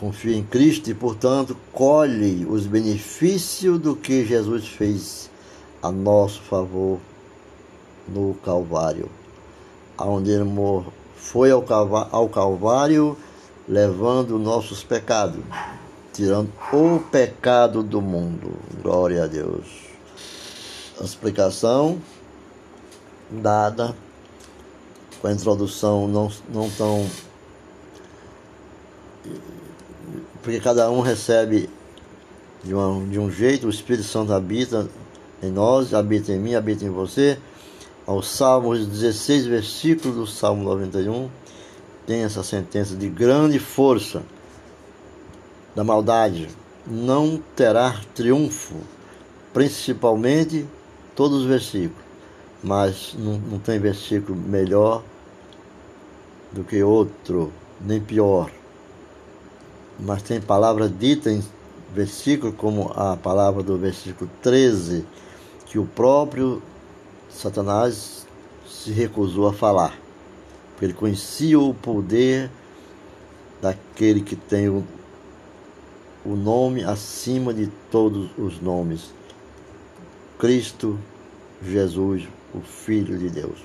Confia 0.00 0.34
em 0.36 0.42
Cristo 0.42 0.90
e, 0.90 0.94
portanto, 0.94 1.56
colhe 1.72 2.46
os 2.46 2.66
benefícios 2.66 3.78
do 3.78 3.94
que 3.94 4.24
Jesus 4.24 4.66
fez 4.66 5.30
a 5.82 5.92
nosso 5.92 6.40
favor 6.40 6.98
no 8.08 8.34
Calvário 8.42 9.20
onde 10.06 10.30
ele 10.30 10.44
foi 11.16 11.50
ao 11.50 12.28
Calvário 12.28 13.16
levando 13.68 14.38
nossos 14.38 14.82
pecados, 14.82 15.42
tirando 16.12 16.50
o 16.72 16.98
pecado 16.98 17.82
do 17.82 18.00
mundo. 18.00 18.52
Glória 18.82 19.24
a 19.24 19.26
Deus. 19.26 19.66
A 21.00 21.04
explicação 21.04 22.00
dada 23.30 23.94
com 25.20 25.28
a 25.28 25.32
introdução 25.32 26.08
não, 26.08 26.30
não 26.52 26.70
tão. 26.70 27.06
Porque 30.42 30.60
cada 30.60 30.90
um 30.90 31.00
recebe 31.00 31.68
de, 32.62 32.74
uma, 32.74 33.06
de 33.06 33.18
um 33.18 33.30
jeito, 33.30 33.66
o 33.66 33.70
Espírito 33.70 34.04
Santo 34.04 34.32
habita 34.32 34.88
em 35.42 35.50
nós, 35.50 35.94
habita 35.94 36.32
em 36.32 36.38
mim, 36.38 36.54
habita 36.54 36.84
em 36.84 36.90
você 36.90 37.38
ao 38.06 38.22
Salmo 38.22 38.76
16, 38.76 39.46
versículo 39.46 40.14
do 40.14 40.26
Salmo 40.26 40.64
91, 40.64 41.30
tem 42.06 42.22
essa 42.24 42.42
sentença 42.42 42.96
de 42.96 43.08
grande 43.08 43.58
força 43.58 44.22
da 45.76 45.84
maldade. 45.84 46.48
Não 46.86 47.40
terá 47.54 48.00
triunfo 48.14 48.76
principalmente 49.52 50.66
todos 51.14 51.42
os 51.42 51.46
versículos, 51.46 52.02
mas 52.62 53.14
não, 53.18 53.38
não 53.38 53.58
tem 53.58 53.78
versículo 53.78 54.36
melhor 54.36 55.02
do 56.50 56.64
que 56.64 56.82
outro, 56.82 57.52
nem 57.80 58.00
pior. 58.00 58.50
Mas 60.02 60.22
tem 60.22 60.40
palavra 60.40 60.88
dita 60.88 61.30
em 61.30 61.42
versículo, 61.94 62.52
como 62.52 62.90
a 62.94 63.16
palavra 63.16 63.62
do 63.62 63.76
versículo 63.76 64.30
13, 64.42 65.04
que 65.66 65.78
o 65.78 65.84
próprio 65.84 66.62
Satanás 67.28 68.26
se 68.66 68.90
recusou 68.92 69.48
a 69.48 69.52
falar, 69.52 69.98
porque 70.72 70.86
ele 70.86 70.94
conhecia 70.94 71.58
o 71.58 71.74
poder 71.74 72.50
daquele 73.60 74.22
que 74.22 74.34
tem 74.34 74.68
o, 74.68 74.84
o 76.24 76.34
nome 76.34 76.82
acima 76.82 77.52
de 77.52 77.66
todos 77.90 78.30
os 78.38 78.60
nomes, 78.60 79.12
Cristo 80.38 80.98
Jesus, 81.62 82.26
o 82.54 82.60
Filho 82.60 83.18
de 83.18 83.28
Deus. 83.28 83.58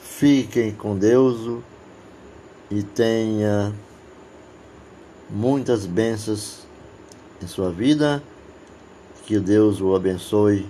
Fiquem 0.00 0.72
com 0.72 0.96
Deus 0.96 1.60
e 2.70 2.82
tenha 2.82 3.74
muitas 5.30 5.86
bênçãos 5.86 6.66
em 7.42 7.46
sua 7.46 7.70
vida. 7.70 8.22
Que 9.24 9.38
Deus 9.38 9.80
o 9.80 9.94
abençoe. 9.94 10.66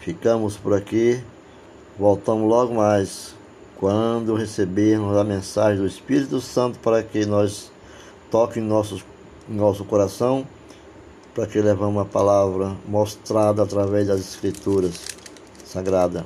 Ficamos 0.00 0.56
por 0.56 0.74
aqui. 0.74 1.22
Voltamos 1.98 2.48
logo 2.48 2.74
mais 2.74 3.34
quando 3.76 4.34
recebermos 4.34 5.16
a 5.16 5.24
mensagem 5.24 5.78
do 5.78 5.86
Espírito 5.86 6.40
Santo 6.40 6.78
para 6.78 7.02
que 7.02 7.24
nós 7.24 7.70
toque 8.30 8.58
em 8.58 8.62
nosso, 8.62 9.04
em 9.48 9.54
nosso 9.54 9.84
coração, 9.84 10.46
para 11.34 11.46
que 11.46 11.60
levamos 11.60 12.02
a 12.02 12.04
palavra 12.04 12.76
mostrada 12.86 13.62
através 13.62 14.08
das 14.08 14.20
Escrituras 14.20 15.00
Sagradas 15.64 16.24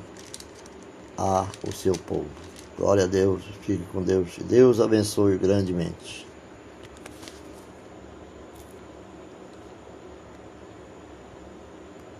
a 1.17 1.45
o 1.67 1.71
seu 1.71 1.93
povo. 1.93 2.27
Glória 2.77 3.03
a 3.03 3.07
Deus, 3.07 3.41
fique 3.61 3.83
com 3.91 4.01
Deus 4.01 4.29
Deus 4.47 4.79
abençoe 4.79 5.37
grandemente. 5.37 6.28